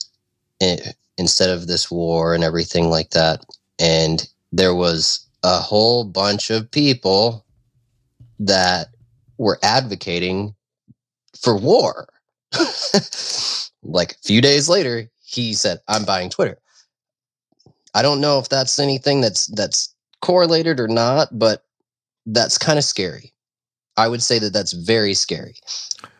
[0.62, 3.44] i- instead of this war and everything like that.
[3.80, 7.44] And there was a whole bunch of people
[8.38, 8.88] that
[9.38, 10.54] were advocating
[11.40, 12.08] for war.
[13.82, 16.58] like a few days later, he said, "I'm buying Twitter."
[17.94, 21.64] I don't know if that's anything that's that's correlated or not, but
[22.26, 23.32] that's kind of scary.
[23.96, 25.56] I would say that that's very scary.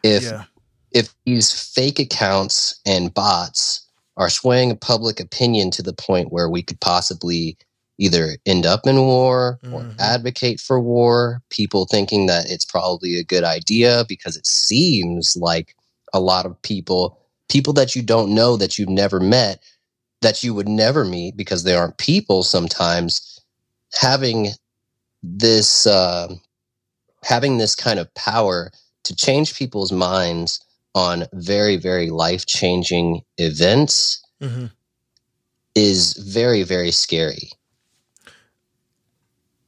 [0.03, 0.45] If yeah.
[0.93, 3.87] if these fake accounts and bots
[4.17, 7.59] are swaying public opinion to the point where we could possibly
[7.99, 9.94] either end up in war or Mhm.
[9.99, 15.74] advocate for war, people thinking that it's probably a good idea because it seems like
[16.12, 17.18] a lot of people,
[17.49, 19.62] people that you don't know, that you've never met,
[20.22, 23.40] that you would never meet because they aren't people sometimes,
[23.94, 24.49] having
[25.22, 26.32] this uh,
[27.22, 28.70] having this kind of power
[29.05, 30.61] to change people's minds
[30.94, 34.70] on very very life changing events Mhm.
[35.74, 37.51] is very, very scary.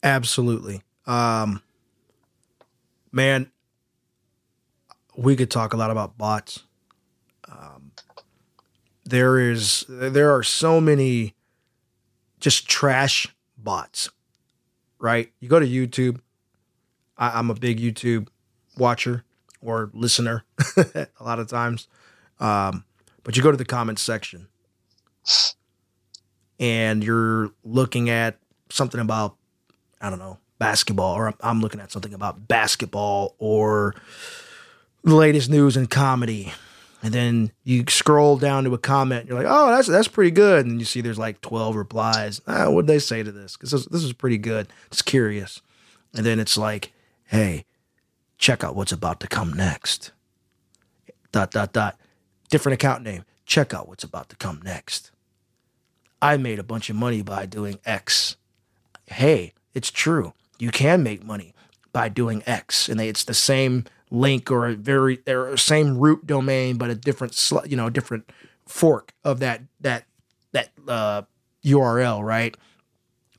[0.03, 0.83] Absolutely.
[1.07, 1.63] Um,
[3.13, 3.51] man,
[5.17, 6.65] we could talk a lot about bots.
[7.49, 7.93] Um,
[9.05, 11.35] there is there are so many
[12.41, 13.27] just trash
[13.57, 14.11] bots,
[14.99, 15.33] right?
[15.41, 16.21] You go to YouTube.
[17.17, 18.29] I, I'm a big YouTube
[18.77, 19.25] watcher
[19.61, 20.45] or listener
[20.77, 21.89] a lot of times,
[22.39, 22.85] um,
[23.25, 24.47] but you go to the comments section
[26.61, 28.39] and you're looking at
[28.71, 29.37] something about
[30.01, 33.95] I don't know, basketball, or I'm, looking at something about basketball or
[35.05, 36.53] the latest news in comedy.
[37.03, 40.67] And then you scroll down to a comment, you're like, "Oh, that's that's pretty good."
[40.67, 42.41] And you see there's like 12 replies.
[42.49, 43.57] Ah, what'd they say to this?
[43.57, 44.67] Because this, this is pretty good.
[44.91, 45.63] Just curious.
[46.13, 46.93] And then it's like,
[47.27, 47.67] "Hey,
[48.37, 50.11] check out what's about to come next."
[51.31, 51.97] Dot dot dot.
[52.51, 53.25] Different account name.
[53.47, 55.13] Check out what's about to come next.
[56.21, 58.37] I made a bunch of money by doing X.
[59.07, 60.33] Hey, it's true.
[60.59, 61.55] You can make money
[61.93, 66.27] by doing X, and they, it's the same link or a very or same root
[66.27, 68.31] domain, but a different sl- you know different
[68.67, 70.05] fork of that that
[70.53, 71.23] that uh,
[71.65, 72.57] URL, right?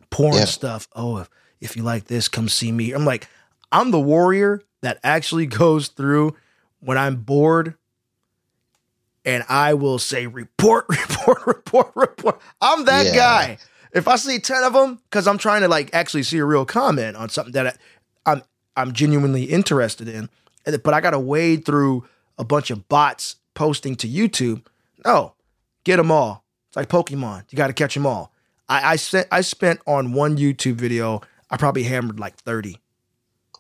[0.10, 0.46] Porn Yeah.
[0.46, 0.88] stuff.
[0.96, 1.30] Oh, if,
[1.62, 2.92] if you like this, come see me.
[2.94, 3.28] I'm like,
[3.72, 6.36] I'm the warrior that actually goes through
[6.80, 7.76] when I'm bored
[9.26, 12.42] and I will say report, report, report, report.
[12.62, 13.16] I'm that Yeah.
[13.16, 13.58] guy.
[13.94, 16.66] If I see ten of them, because I'm trying to like actually see a real
[16.66, 17.78] comment on something that
[18.26, 18.44] I, I'm
[18.76, 20.30] I'm genuinely interested in,
[20.66, 22.06] but I got to wade through
[22.38, 24.66] a bunch of bots posting to YouTube.
[25.06, 25.34] No,
[25.84, 26.44] get them all.
[26.68, 27.46] It's like Pokemon.
[27.50, 28.32] You got to catch them all.
[28.68, 31.22] I I sent I spent on one YouTube video.
[31.50, 32.78] I probably hammered like thirty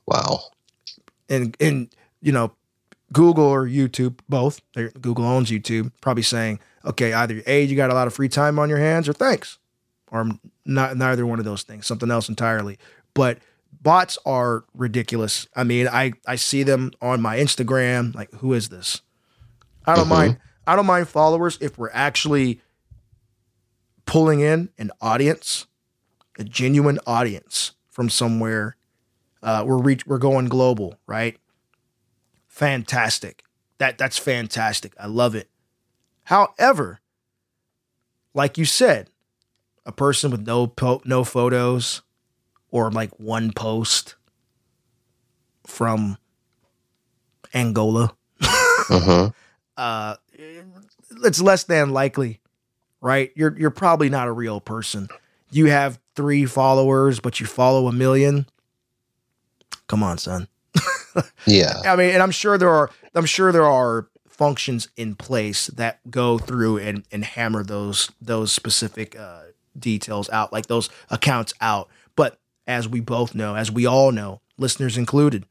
[0.05, 0.39] Wow.
[1.27, 1.89] and and
[2.21, 2.51] you know
[3.13, 4.61] Google or YouTube both
[5.01, 8.59] Google owns YouTube probably saying okay either a you got a lot of free time
[8.59, 9.57] on your hands or thanks
[10.11, 10.29] or
[10.65, 12.77] not neither one of those things something else entirely
[13.13, 13.37] but
[13.81, 18.69] bots are ridiculous I mean I I see them on my Instagram like who is
[18.69, 19.01] this
[19.85, 20.09] I don't Mhm.
[20.09, 20.37] mind
[20.67, 22.61] I don't mind followers if we're actually
[24.05, 25.67] pulling in an audience
[26.37, 28.75] a genuine audience from somewhere
[29.41, 31.37] uh, we're reach, we're going global, right?
[32.47, 33.43] Fantastic.
[33.77, 34.93] That that's fantastic.
[34.99, 35.49] I love it.
[36.25, 36.99] However,
[38.33, 39.09] like you said,
[39.85, 42.01] a person with no po- no photos
[42.71, 44.15] or like one post
[45.65, 46.17] from
[47.53, 49.27] Angola, hmm
[49.77, 50.15] uh,
[51.23, 52.39] it's less than likely,
[53.01, 53.31] right?
[53.35, 55.07] You're you're probably not a real person.
[55.51, 58.45] You have three followers, but you follow a million.
[59.87, 60.47] Come on, son.
[61.45, 61.73] Yeah.
[61.85, 65.99] I mean, and I'm sure there are I'm sure there are functions in place that
[66.09, 69.41] go through and and hammer those those specific uh,
[69.79, 71.89] details out, like those accounts out.
[72.15, 75.45] But as we both know, as we all know, listeners included,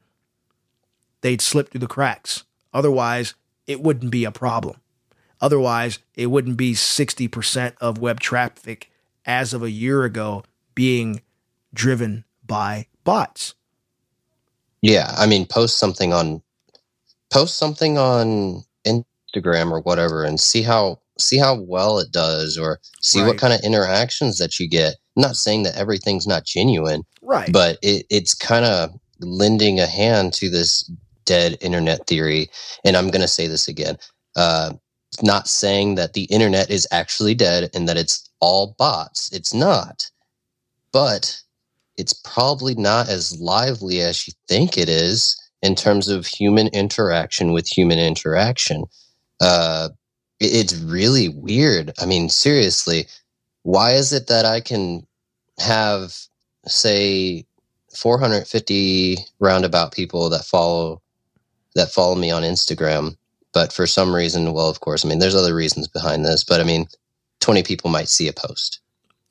[1.21, 2.43] they'd slip through the cracks.
[2.73, 3.35] Otherwise,
[3.67, 4.77] it wouldn't be a problem.
[5.41, 8.91] Otherwise, it wouldn't be 60% of web traffic
[9.25, 10.43] as of a year ago
[10.75, 11.21] being
[11.73, 13.55] driven by bots.
[14.81, 16.41] Yeah, I mean, post something on
[17.29, 22.79] post something on Instagram or whatever, and see how see how well it does, or
[23.01, 23.27] see Right.
[23.27, 24.95] what kind of interactions that you get.
[25.17, 27.51] I'm not saying that everything's not genuine, Right.
[27.51, 30.89] but it, it's kind of lending a hand to this
[31.25, 32.49] dead internet theory.
[32.83, 33.97] And I'm going to say this again.
[34.35, 34.73] Uh,
[35.21, 39.29] not saying that the internet is actually dead and that it's all bots.
[39.33, 40.09] It's not.
[40.91, 41.41] But
[41.97, 47.51] it's probably not as lively as you think it is in terms of human interaction
[47.51, 48.85] with human interaction.
[49.41, 49.89] Uh,
[50.39, 51.91] it's really weird.
[51.99, 53.07] I mean, seriously,
[53.63, 55.05] why is it that I can
[55.59, 56.15] have,
[56.67, 57.45] say,
[57.95, 61.01] 450 roundabout people that follow
[61.75, 63.15] that follow me on Instagram,
[63.53, 66.59] but for some reason, well, of course, I mean, there's other reasons behind this, but
[66.59, 66.87] I mean,
[67.41, 68.81] 20 people might see a post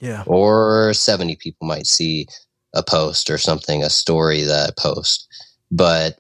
[0.01, 0.23] yeah.
[0.27, 2.27] or 70 people might see
[2.75, 5.29] a post or something, a story that I post.
[5.71, 6.19] But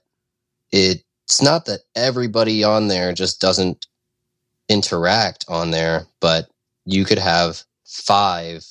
[0.72, 3.86] it's not that everybody on there just doesn't
[4.68, 6.48] interact on there, but
[6.84, 8.64] you could have five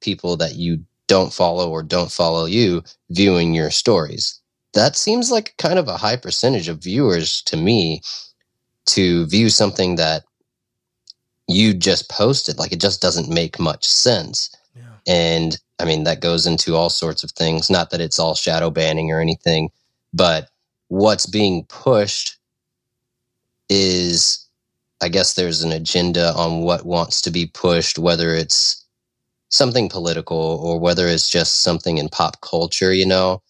[0.00, 4.40] people that you don't follow or don't follow you viewing your stories.
[4.74, 8.02] That seems like kind of a high percentage of viewers to me
[8.86, 10.24] to view something that
[11.48, 12.58] you just posted.
[12.58, 14.54] Like it just doesn't make much sense.
[14.74, 14.82] Yeah.
[15.06, 17.70] And I mean, that goes into all sorts of things.
[17.70, 19.70] Not that it's all shadow banning or anything,
[20.12, 20.48] but
[20.88, 22.36] what's being pushed
[23.68, 24.45] is
[25.02, 28.84] I guess there's an agenda on what wants to be pushed, whether it's
[29.50, 32.92] something political or whether it's just something in pop culture.
[32.92, 33.42] You know,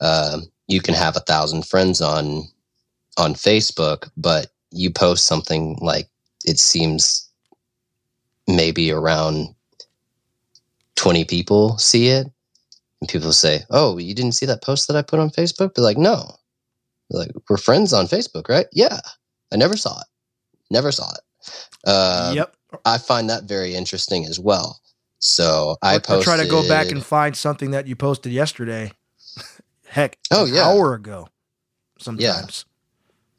[0.00, 2.44] uh, you can have a thousand friends on
[3.16, 6.08] on Facebook, but you post something like
[6.44, 7.28] it seems
[8.46, 9.54] maybe around
[10.96, 12.26] 20 people see it
[13.00, 15.74] and people say oh you didn't see that post that i put on facebook?
[15.74, 16.34] Be like no.
[17.10, 18.66] Like we're friends on facebook right?
[18.72, 19.00] Yeah
[19.52, 20.06] i never saw it
[20.70, 21.20] never saw it
[21.86, 22.54] uh, yep.
[22.84, 24.80] i find that very interesting as well
[25.18, 28.92] so i I posted, try to go back and find something that you posted yesterday.
[29.86, 30.64] Heck, Oh, an yeah.
[30.64, 31.28] hour ago.
[31.98, 32.64] Sometimes.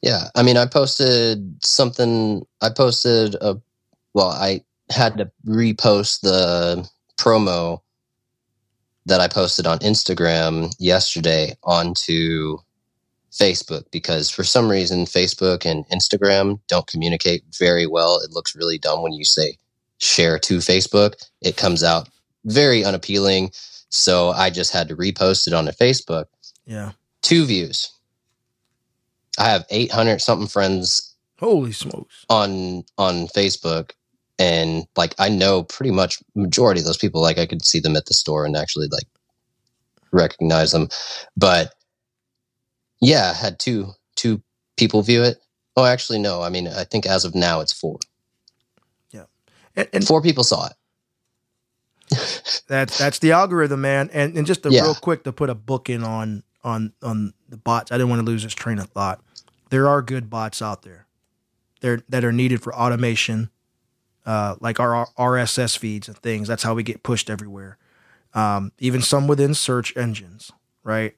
[0.02, 2.44] Yeah, I mean, I posted something.
[2.60, 3.60] I posted a.
[4.14, 7.80] Well, I had to repost the promo
[9.06, 12.58] that I posted on Instagram yesterday onto
[13.32, 18.20] Facebook because for some reason Facebook and Instagram don't communicate very well.
[18.20, 19.56] It looks really dumb when you say
[19.98, 21.14] share to Facebook.
[21.40, 22.08] It comes out
[22.44, 23.50] very unappealing.
[23.88, 26.24] So I just had to repost it onto Facebook
[26.66, 26.92] Yeah.
[27.22, 27.90] two views.
[29.38, 32.24] I have 800 something friends Holy smokes.
[32.28, 33.92] on on Facebook
[34.38, 37.96] and like I know pretty much majority of those people like I could see them
[37.96, 39.06] at the store and actually like
[40.12, 40.88] recognize them.
[41.36, 41.74] But
[43.00, 44.42] yeah, I had two two
[44.76, 45.38] people view it.
[45.76, 46.42] Oh, actually no.
[46.42, 47.98] I mean, I think as of now it's four.
[49.76, 50.72] And, and Four people saw it.
[52.66, 54.10] that's that's the algorithm, man.
[54.12, 54.82] And and just to Yeah.
[54.82, 57.92] real quick to put a book in on on on the bots.
[57.92, 59.22] I didn't want to lose this train of thought.
[59.70, 61.06] There are good bots out there.
[61.82, 63.50] There that are needed for automation,
[64.26, 66.48] uh, like our R- RSS feeds and things.
[66.48, 67.78] That's how we get pushed everywhere.
[68.34, 70.50] Um, even some within search engines,
[70.82, 71.14] right?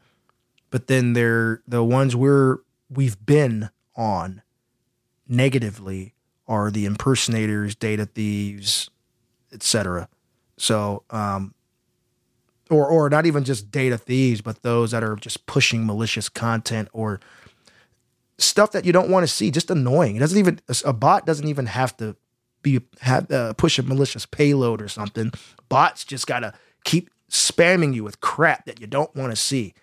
[0.72, 2.58] But then they're the ones we're
[2.90, 4.42] we've been on
[5.28, 6.14] negatively
[6.48, 8.90] are the impersonators, data thieves,
[9.52, 10.08] etc.
[10.56, 11.54] So, um,
[12.70, 16.88] or or not even just data thieves, but those that are just pushing malicious content
[16.94, 17.20] or
[18.38, 19.50] stuff that you don't want to see.
[19.50, 20.16] Just annoying.
[20.16, 22.16] It doesn't even a bot doesn't even have to
[22.62, 25.32] be have uh, push a malicious payload or something.
[25.68, 26.54] Bots just gotta
[26.84, 29.74] keep spamming you with crap that you don't want to see,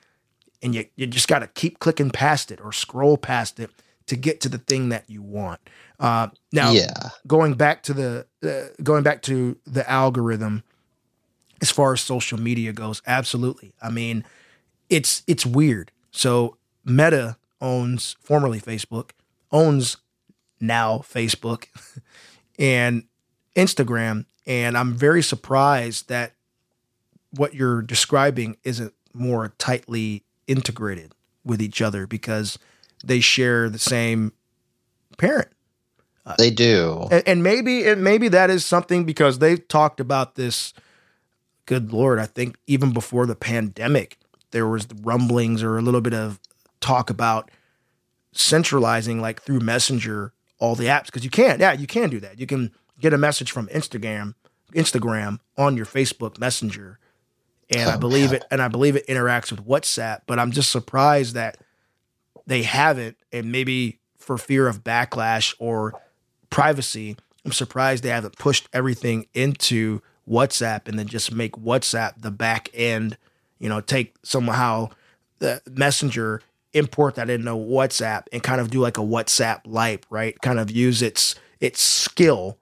[0.62, 3.70] and you you just gotta keep clicking past it or scroll past it
[4.08, 5.60] to get to the thing that you want.
[6.00, 7.10] Uh, now, yeah.
[7.28, 10.64] going back to the uh, going back to the algorithm
[11.62, 14.24] as far as social media goes absolutely i mean
[14.90, 19.12] it's it's weird so meta owns formerly facebook
[19.52, 19.98] owns
[20.60, 21.66] now facebook
[22.60, 23.04] and
[23.56, 26.34] instagram and i'm very surprised that
[27.32, 31.14] what you're describing isn't more tightly integrated
[31.46, 32.60] with each other because
[33.04, 34.34] they share the same
[35.18, 35.50] parent.
[36.26, 37.08] Uh, they do.
[37.12, 40.74] and, and maybe and maybe that is something because they've talked about this
[41.66, 44.18] good lord i think even before the pandemic
[44.52, 46.40] there was rumblings or a little bit of
[46.82, 47.50] talk about
[48.32, 52.40] centralizing like through messenger all the apps because you can yeah you can do that.
[52.40, 54.36] You can get a message from instagram
[54.74, 57.00] instagram on your facebook messenger
[57.70, 58.38] and i Oh, believe yeah.
[58.38, 61.58] it and i believe it interacts with whatsapp but i'm just surprised that
[62.48, 65.94] they haven't and maybe for fear of backlash or
[66.50, 67.16] privacy
[67.46, 72.70] i'm surprised they haven't pushed everything into whatsapp and then just make whatsapp the back
[72.74, 73.18] end
[73.60, 74.88] you know take somehow
[75.40, 76.42] the messenger
[76.74, 80.70] import that into whatsapp and kind of do like a whatsapp light right kind of
[80.70, 82.58] use its its skill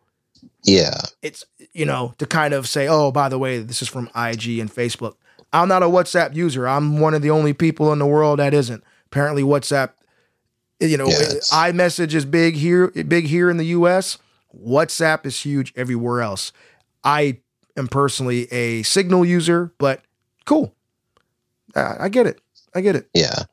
[0.63, 0.99] Yeah.
[1.21, 4.59] it's you know to kind of say oh by the way this is from ig
[4.59, 5.15] and facebook.
[5.53, 6.67] I'm not a whatsapp user.
[6.67, 8.83] I'm one of the only people in the world that isn't.
[9.05, 9.91] Apparently whatsapp
[10.79, 14.17] you know Yeah, imessage is big here big here in the us
[14.55, 16.51] whatsapp is huge everywhere else.
[17.03, 17.39] I
[17.75, 20.01] am personally a signal user but
[20.45, 20.73] cool.
[21.75, 22.41] I get it.
[22.73, 23.09] I get it.
[23.13, 23.43] Yeah.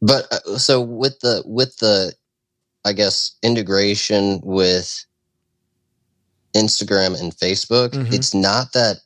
[0.00, 2.14] But uh, so with the with the
[2.84, 5.04] I guess integration with
[6.54, 8.12] Instagram and Facebook, Mhm.
[8.12, 8.98] it's not that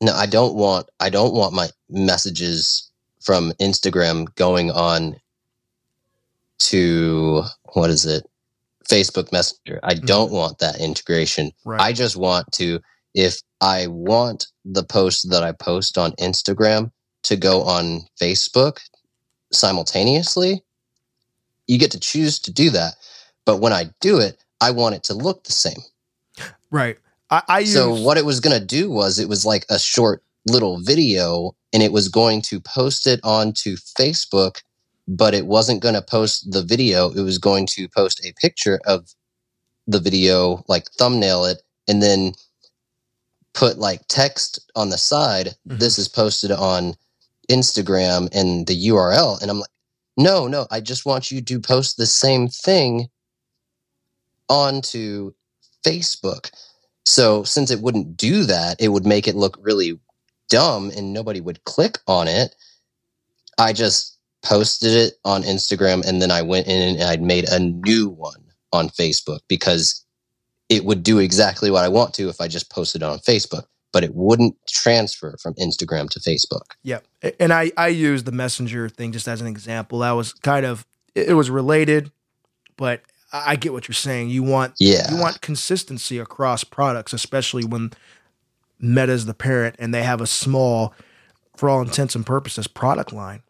[0.00, 2.90] no, I don't want I don't want my messages
[3.22, 5.16] from Instagram going on
[6.58, 8.24] to what is it?
[8.88, 9.80] Facebook Messenger.
[9.82, 11.52] I don't want that integration.
[11.64, 12.80] right I just want to,
[13.14, 16.90] if I want the post that I post on Instagram
[17.24, 18.78] to go on Facebook
[19.52, 20.62] simultaneously,
[21.66, 22.96] you get to choose to do that.
[23.46, 25.82] But when I do it, I want it to look the same.
[26.74, 26.98] Right
[27.30, 29.78] i, I use So what it was going to do was it was like a
[29.78, 34.62] short little video and it was going to post it onto Facebook,
[35.08, 37.10] but it wasn't going to post the video.
[37.10, 39.12] It was going to post a picture of
[39.86, 42.32] the video, like thumbnail it, and then
[43.54, 45.56] put like text on the side.
[45.68, 45.78] Mhm.
[45.78, 46.94] This is posted on
[47.50, 49.38] Instagram and the URL.
[49.40, 49.70] And I'm like,
[50.16, 53.08] no, no, I just want you to post the same thing
[54.48, 55.32] onto
[55.84, 56.50] Facebook.
[57.06, 59.98] So since it wouldn't do that, it would make it look really
[60.48, 62.54] dumb and nobody would click on it.
[63.58, 67.58] I just posted it on Instagram and then I went in and I'd made a
[67.58, 70.04] new one on Facebook because
[70.68, 73.64] it would do exactly what I want to if I just posted it on Facebook,
[73.92, 76.62] but it wouldn't transfer from Instagram to Facebook.
[76.82, 77.00] Yeah,
[77.38, 80.00] and I I used the messenger thing just as an example.
[80.00, 82.10] That was kind of it was related,
[82.76, 83.02] but
[83.34, 84.30] I get what you're saying.
[84.30, 85.10] You want Yeah.
[85.12, 87.92] you want consistency across products, especially when
[88.78, 90.94] Meta's the parent and they have a small,
[91.56, 93.42] for all intents and purposes, product line.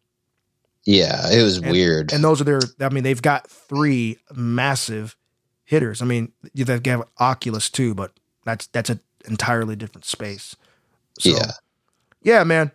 [0.84, 2.12] Yeah, it was And- weird.
[2.12, 2.60] And those are their.
[2.80, 5.16] I mean, they've got three massive
[5.64, 6.02] hitters.
[6.02, 8.12] I mean, you have got Oculus too, but
[8.44, 10.56] that's that's an entirely different space.
[11.18, 11.52] So, yeah.
[12.22, 12.70] yeah, man.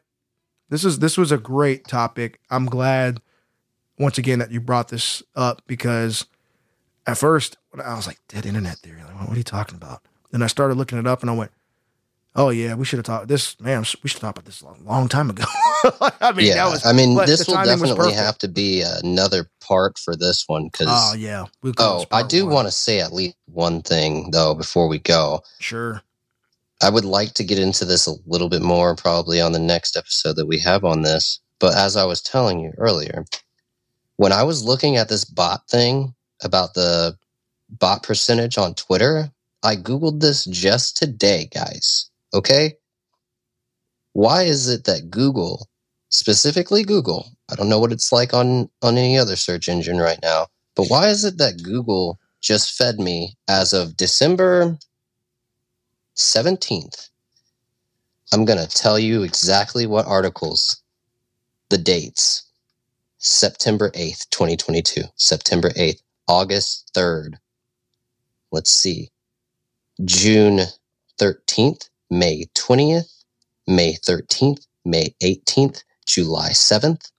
[0.69, 2.39] This is this was a great topic.
[2.49, 3.21] I'm glad
[3.97, 6.25] once again that you brought this up because
[7.07, 9.01] at first I was like, dead internet theory.
[9.03, 10.01] Like, what are you talking about?
[10.31, 11.51] Then I started looking it up and I went,
[12.35, 13.59] oh yeah, we should have talked this.
[13.59, 15.43] Man, we should have talked about this a long, long time ago.
[16.21, 16.85] I mean, yeah, that was.
[16.85, 20.87] I mean, this will definitely have to be another part for this one because.
[20.89, 21.45] Oh yeah.
[21.77, 25.41] Oh, I do want to say at least one thing though before we go.
[25.59, 26.01] Sure.
[26.81, 29.97] I would like to get into this a little bit more probably on the next
[29.97, 31.41] episode that we have on this.
[31.59, 33.25] But as I was telling you earlier,
[34.15, 37.17] when I was looking at this bot thing about the
[37.69, 39.31] bot percentage on Twitter,
[39.63, 42.09] I Googled this just today, guys.
[42.33, 42.75] Okay?
[44.13, 45.67] Why is it that Google,
[46.09, 50.19] specifically Google, I don't know what it's like on, on any other search engine right
[50.21, 54.77] now, but why is it that Google just fed me as of December
[56.15, 57.09] 17th.
[58.31, 60.81] I'm going to tell you exactly what articles,
[61.69, 62.45] the dates.
[63.17, 65.03] September 8th, 2022.
[65.15, 67.37] September 8th, August 3rd.
[68.51, 69.09] Let's see.
[70.05, 70.61] June
[71.19, 73.23] 13th, May 20th,
[73.67, 77.11] May 13th, May 18th, July 7th.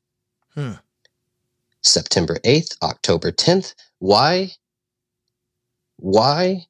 [0.54, 0.74] Hmm.
[1.82, 3.74] September 8th, October 10th.
[3.98, 4.52] Why?
[5.96, 6.66] Why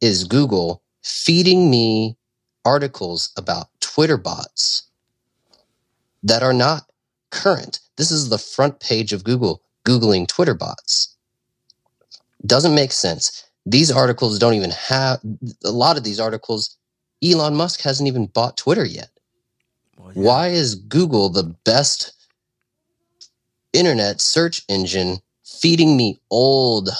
[0.00, 2.16] is Google feeding me
[2.64, 4.90] articles about Twitter bots
[6.24, 6.90] that are not
[7.30, 7.78] current?
[7.96, 11.13] This is the front page of Google, Googling Twitter bots.
[12.46, 13.44] Doesn't make sense.
[13.66, 15.20] These articles don't even have,
[15.64, 16.76] a lot of these articles,
[17.24, 19.08] Elon Musk hasn't even bought Twitter yet.
[19.98, 20.22] Well, yeah.
[20.22, 22.12] Why is Google the best
[23.72, 26.90] internet search engine feeding me old,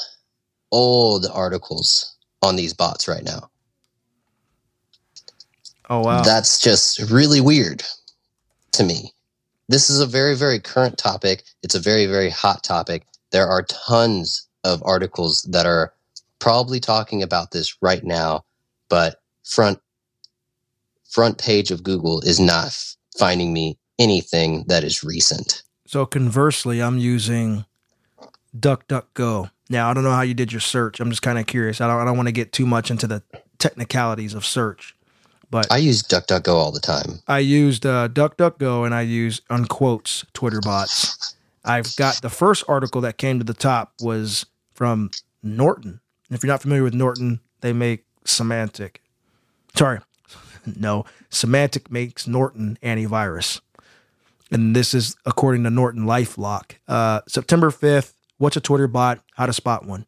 [0.72, 3.50] old articles on these bots right now?
[5.90, 6.22] Oh wow.
[6.22, 7.82] That's just really weird
[8.72, 9.12] to me.
[9.68, 11.42] This is a very, very current topic.
[11.62, 13.06] It's a very, very hot topic.
[13.32, 15.92] There are tons of articles that are
[16.38, 18.44] probably talking about this right now,
[18.88, 19.78] but front
[21.08, 25.62] front page of Google is not f- finding me anything that is recent.
[25.86, 27.64] So conversely, I'm using
[28.58, 29.50] DuckDuckGo.
[29.70, 31.00] Now I don't know how you did your search.
[31.00, 31.80] I'm just kind of curious.
[31.80, 32.00] I don't.
[32.00, 33.22] I don't want to get too much into the
[33.58, 34.94] technicalities of search,
[35.50, 37.20] but I use DuckDuckGo all the time.
[37.28, 41.36] I used uh, DuckDuckGo and I use unquotes Twitter bots.
[41.64, 44.44] I've got the first article that came to the top was
[44.74, 45.10] from
[45.42, 46.00] Norton.
[46.28, 48.96] And if you're not familiar with Norton, they make Symantec.
[49.74, 50.00] Sorry,
[50.76, 53.60] no, Symantec makes Norton antivirus.
[54.50, 56.72] And this is according to Norton LifeLock.
[56.86, 59.20] Uh, September 5th, what's a Twitter bot?
[59.34, 60.06] How to spot one.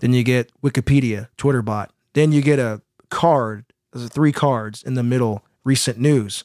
[0.00, 1.92] Then you get Wikipedia, Twitter bot.
[2.14, 3.64] Then you get a card.
[3.92, 6.44] There's three cards in the middle, recent news.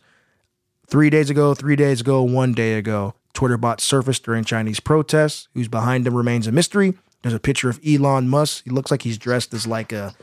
[0.88, 5.48] Three days ago, three days ago, one day ago, Twitter bot surfaced during Chinese protests.
[5.54, 6.94] Who's behind them remains a mystery.
[7.24, 8.66] There's a picture of Elon Musk.
[8.66, 10.14] He looks like he's dressed as like a,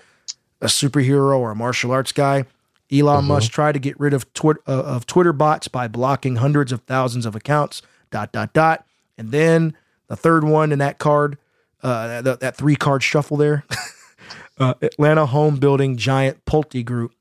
[0.60, 2.44] a superhero or a martial arts guy.
[2.92, 6.72] Elon Musk tried to get rid of, twit- uh, of Twitter bots by blocking hundreds
[6.72, 7.82] of thousands of accounts.
[8.10, 8.84] Dot dot dot.
[9.16, 9.76] And then
[10.08, 11.38] the third one in that card,
[11.82, 13.64] uh, that, that three card shuffle there.
[14.58, 17.12] uh, Atlanta home building giant Pulte Group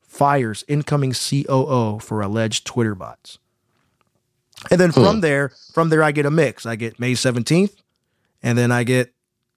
[0.00, 3.38] fires incoming COO for alleged Twitter bots.
[4.70, 6.66] And then from there, from there, I get a mix.
[6.66, 7.76] I get May 17th,
[8.42, 9.12] and then I get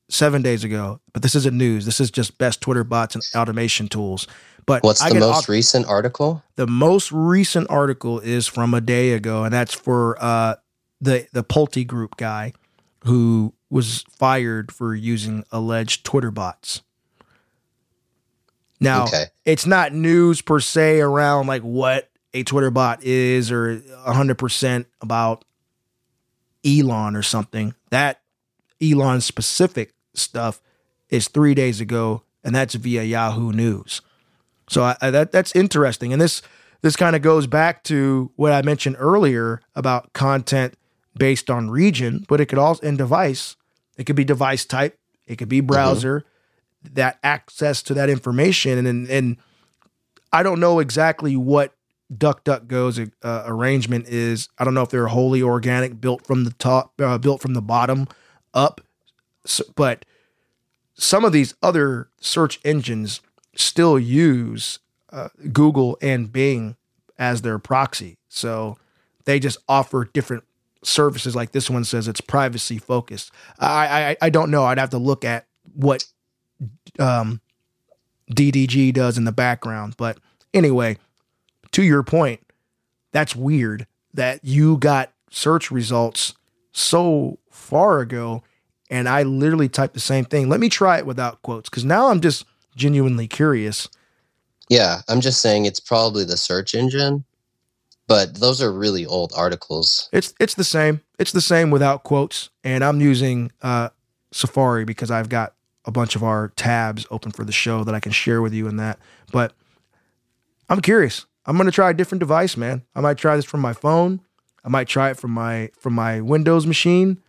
[0.09, 0.99] seven days ago.
[1.13, 1.85] But this isn't news.
[1.85, 4.27] This is just best Twitter bots and automation tools.
[4.65, 6.43] But What's I the most recent article?
[6.55, 10.55] the most recent article is from a day ago, and that's for uh,
[11.01, 12.53] the the Pulte Group guy
[13.05, 16.81] who was fired for using alleged Twitter bots.
[18.79, 19.25] Now, Okay.
[19.45, 25.45] it's not news per se around like what a Twitter bot is or 100% about
[26.65, 27.73] Elon or something.
[27.89, 28.20] That
[28.81, 30.61] Elon specific stuff
[31.09, 34.01] is three days ago, and that's via Yahoo News.
[34.69, 36.41] So I, I- that that's interesting, and this
[36.81, 40.73] this kind of goes back to what I mentioned earlier about content
[41.15, 43.55] based on region, but it could also in device.
[43.97, 44.97] It could be device type.
[45.27, 46.23] It could be browser.
[46.93, 49.37] That access to that information, and and
[50.33, 51.75] I don't know exactly what
[52.11, 54.49] DuckDuckGo's uh, arrangement is.
[54.57, 57.61] I don't know if they're wholly organic, built from the top, uh, built from the
[57.61, 58.07] bottom
[58.53, 58.81] up.
[59.75, 60.05] But
[60.93, 63.21] some of these other search engines
[63.55, 64.79] still use
[65.11, 66.75] uh, Google and Bing
[67.17, 68.17] as their proxy.
[68.29, 68.77] So
[69.25, 70.43] they just offer different
[70.83, 71.35] services.
[71.35, 73.31] Like this one says it's privacy focused.
[73.59, 74.63] I I, I don't know.
[74.65, 76.05] I'd have to look at what
[76.99, 77.41] um,
[78.31, 79.95] DDG does in the background.
[79.97, 80.17] But
[80.53, 80.97] anyway,
[81.71, 82.41] to your point,
[83.11, 86.33] that's weird that you got search results
[86.73, 88.43] so far ago
[88.91, 90.49] and I literally typed the same thing.
[90.49, 92.45] Let me try it without quotes because now I'm just
[92.75, 93.87] genuinely curious.
[94.69, 97.23] Yeah, I'm just saying it's probably the search engine,
[98.07, 100.09] but those are really old articles.
[100.11, 101.01] It's it's the same.
[101.17, 103.89] It's the same without quotes, and I'm using uh,
[104.31, 105.55] Safari because I've got
[105.85, 108.67] a bunch of our tabs open for the show that I can share with you
[108.67, 108.99] in that.
[109.31, 109.53] But
[110.69, 111.25] I'm curious.
[111.45, 112.83] I'm gonna try a different device, man.
[112.93, 114.19] I might try this from my phone.
[114.63, 117.21] I might try it from my from my Windows machine.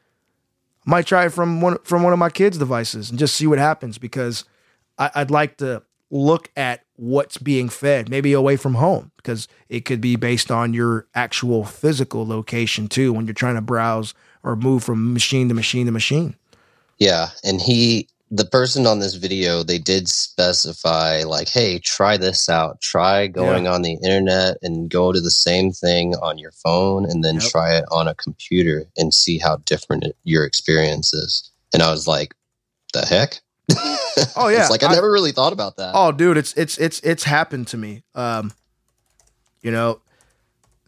[0.85, 3.59] Might try it from one from one of my kids' devices and just see what
[3.59, 4.45] happens because
[4.99, 9.85] I, I'd like to look at what's being fed, maybe away from home, because it
[9.85, 14.55] could be based on your actual physical location too when you're trying to browse or
[14.57, 16.37] move from machine to machine to machine.
[16.99, 22.49] Yeah, and he the person on this video, they did specify like, "Hey, try this
[22.49, 22.81] out.
[22.81, 27.23] Try going on the internet and go to the same thing on your phone and
[27.23, 27.51] then Yep.
[27.51, 31.91] try it on a computer and see how different it, your experience is." And I
[31.91, 32.35] was like,
[32.95, 33.41] "The heck?"
[34.37, 34.61] Oh, yeah.
[34.63, 35.93] it's like I, I- never really thought about that.
[35.95, 38.03] Oh, dude, it's it's it's it's happened to me.
[38.15, 38.53] Um,
[39.63, 40.01] you know,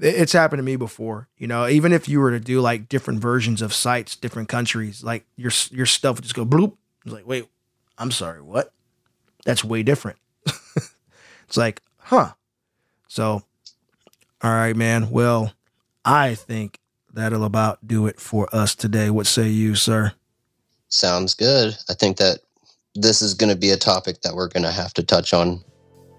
[0.00, 1.28] it's happened to me before.
[1.38, 5.02] You know, even if you were to do like different versions of sites, different countries,
[5.02, 6.76] like your your stuff would just go bloop.
[7.04, 7.46] It's like, wait,
[7.96, 8.72] I'm sorry, what?
[9.44, 10.18] That's way different.
[10.46, 12.32] it's like, huh?
[13.08, 13.42] So,
[14.42, 15.10] all right, man.
[15.10, 15.52] Well,
[16.04, 16.78] I think
[17.12, 19.10] that'll about do it for us today.
[19.10, 20.12] What say you, sir?
[20.88, 21.76] Sounds good.
[21.88, 22.40] I think that
[22.94, 25.62] this is going to be a topic that we're going to have to touch on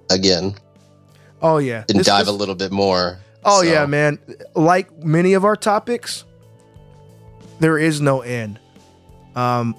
[0.10, 0.56] again
[1.42, 3.20] Oh yeah, and This- dive this- a little bit more.
[3.46, 4.20] Oh So, yeah, man.
[4.56, 6.26] Like many of our topics,
[7.60, 8.60] there is no end.
[9.36, 9.76] Um,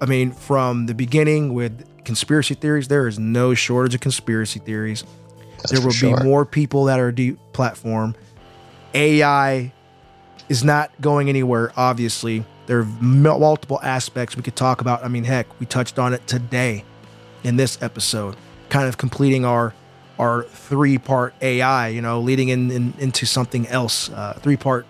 [0.00, 5.04] I mean, from the beginning with conspiracy theories, there is no shortage of conspiracy theories.
[5.58, 6.16] that's there will sure.
[6.16, 8.14] be more people that are deplatformed.
[8.94, 9.72] AI
[10.48, 11.72] is not going anywhere.
[11.76, 15.04] Obviously, there are multiple aspects we could talk about.
[15.04, 16.84] I mean, heck, we touched on it today
[17.44, 18.36] in this episode,
[18.68, 19.74] kind of completing our
[20.20, 21.88] our three part AI.
[21.88, 24.86] You know, leading in, in into something else, uh, three part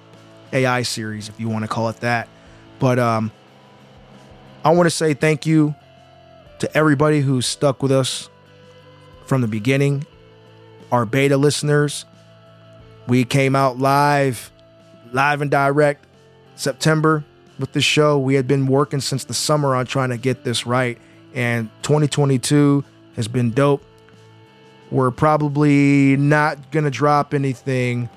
[0.52, 2.28] AI series, if you want to call it that.
[2.80, 3.30] But um,
[4.64, 5.74] I want to say thank you
[6.58, 8.28] to everybody who stuck with us
[9.24, 10.04] from the beginning.
[10.90, 12.04] Our beta listeners,
[13.06, 14.50] we came out live,
[15.12, 16.04] live and direct,
[16.56, 17.24] September
[17.60, 18.18] with this show.
[18.18, 20.98] We had been working since the summer on trying to get this right,
[21.32, 22.84] and 2022
[23.14, 23.84] has been dope.
[24.90, 28.08] We're probably not gonna drop anything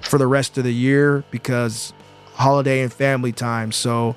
[0.00, 1.92] for the rest of the year because
[2.34, 3.70] holiday and family time.
[3.70, 4.16] So,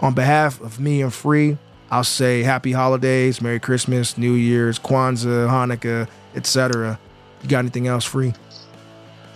[0.00, 1.56] on behalf of me and Free,
[1.90, 6.98] I'll say happy holidays, Merry Christmas, New Year's, Kwanzaa, Hanukkah, etc.
[7.42, 8.34] You got anything else, Free?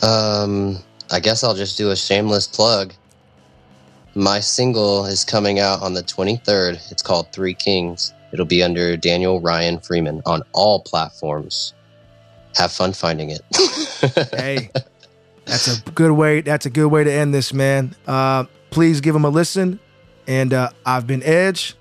[0.03, 0.79] Um,
[1.11, 2.93] I guess I'll just do a shameless plug.
[4.15, 6.91] My single is coming out on the 23rd.
[6.91, 8.13] It's called Three Kings.
[8.33, 11.75] It'll be under Daniel Ryan Freeman on all platforms.
[12.57, 13.43] Have fun finding it.
[14.35, 14.71] hey,
[15.45, 16.41] that's a good way.
[16.41, 17.95] That's a good way to end this, man.
[18.07, 19.81] Uh, please give them a listen.
[20.27, 21.75] And uh, I've been Edge.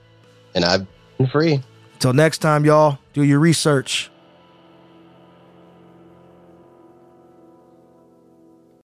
[0.55, 0.85] and I've
[1.17, 1.61] been free.
[1.99, 2.99] Till next time, y'all.
[3.13, 4.09] Do your research.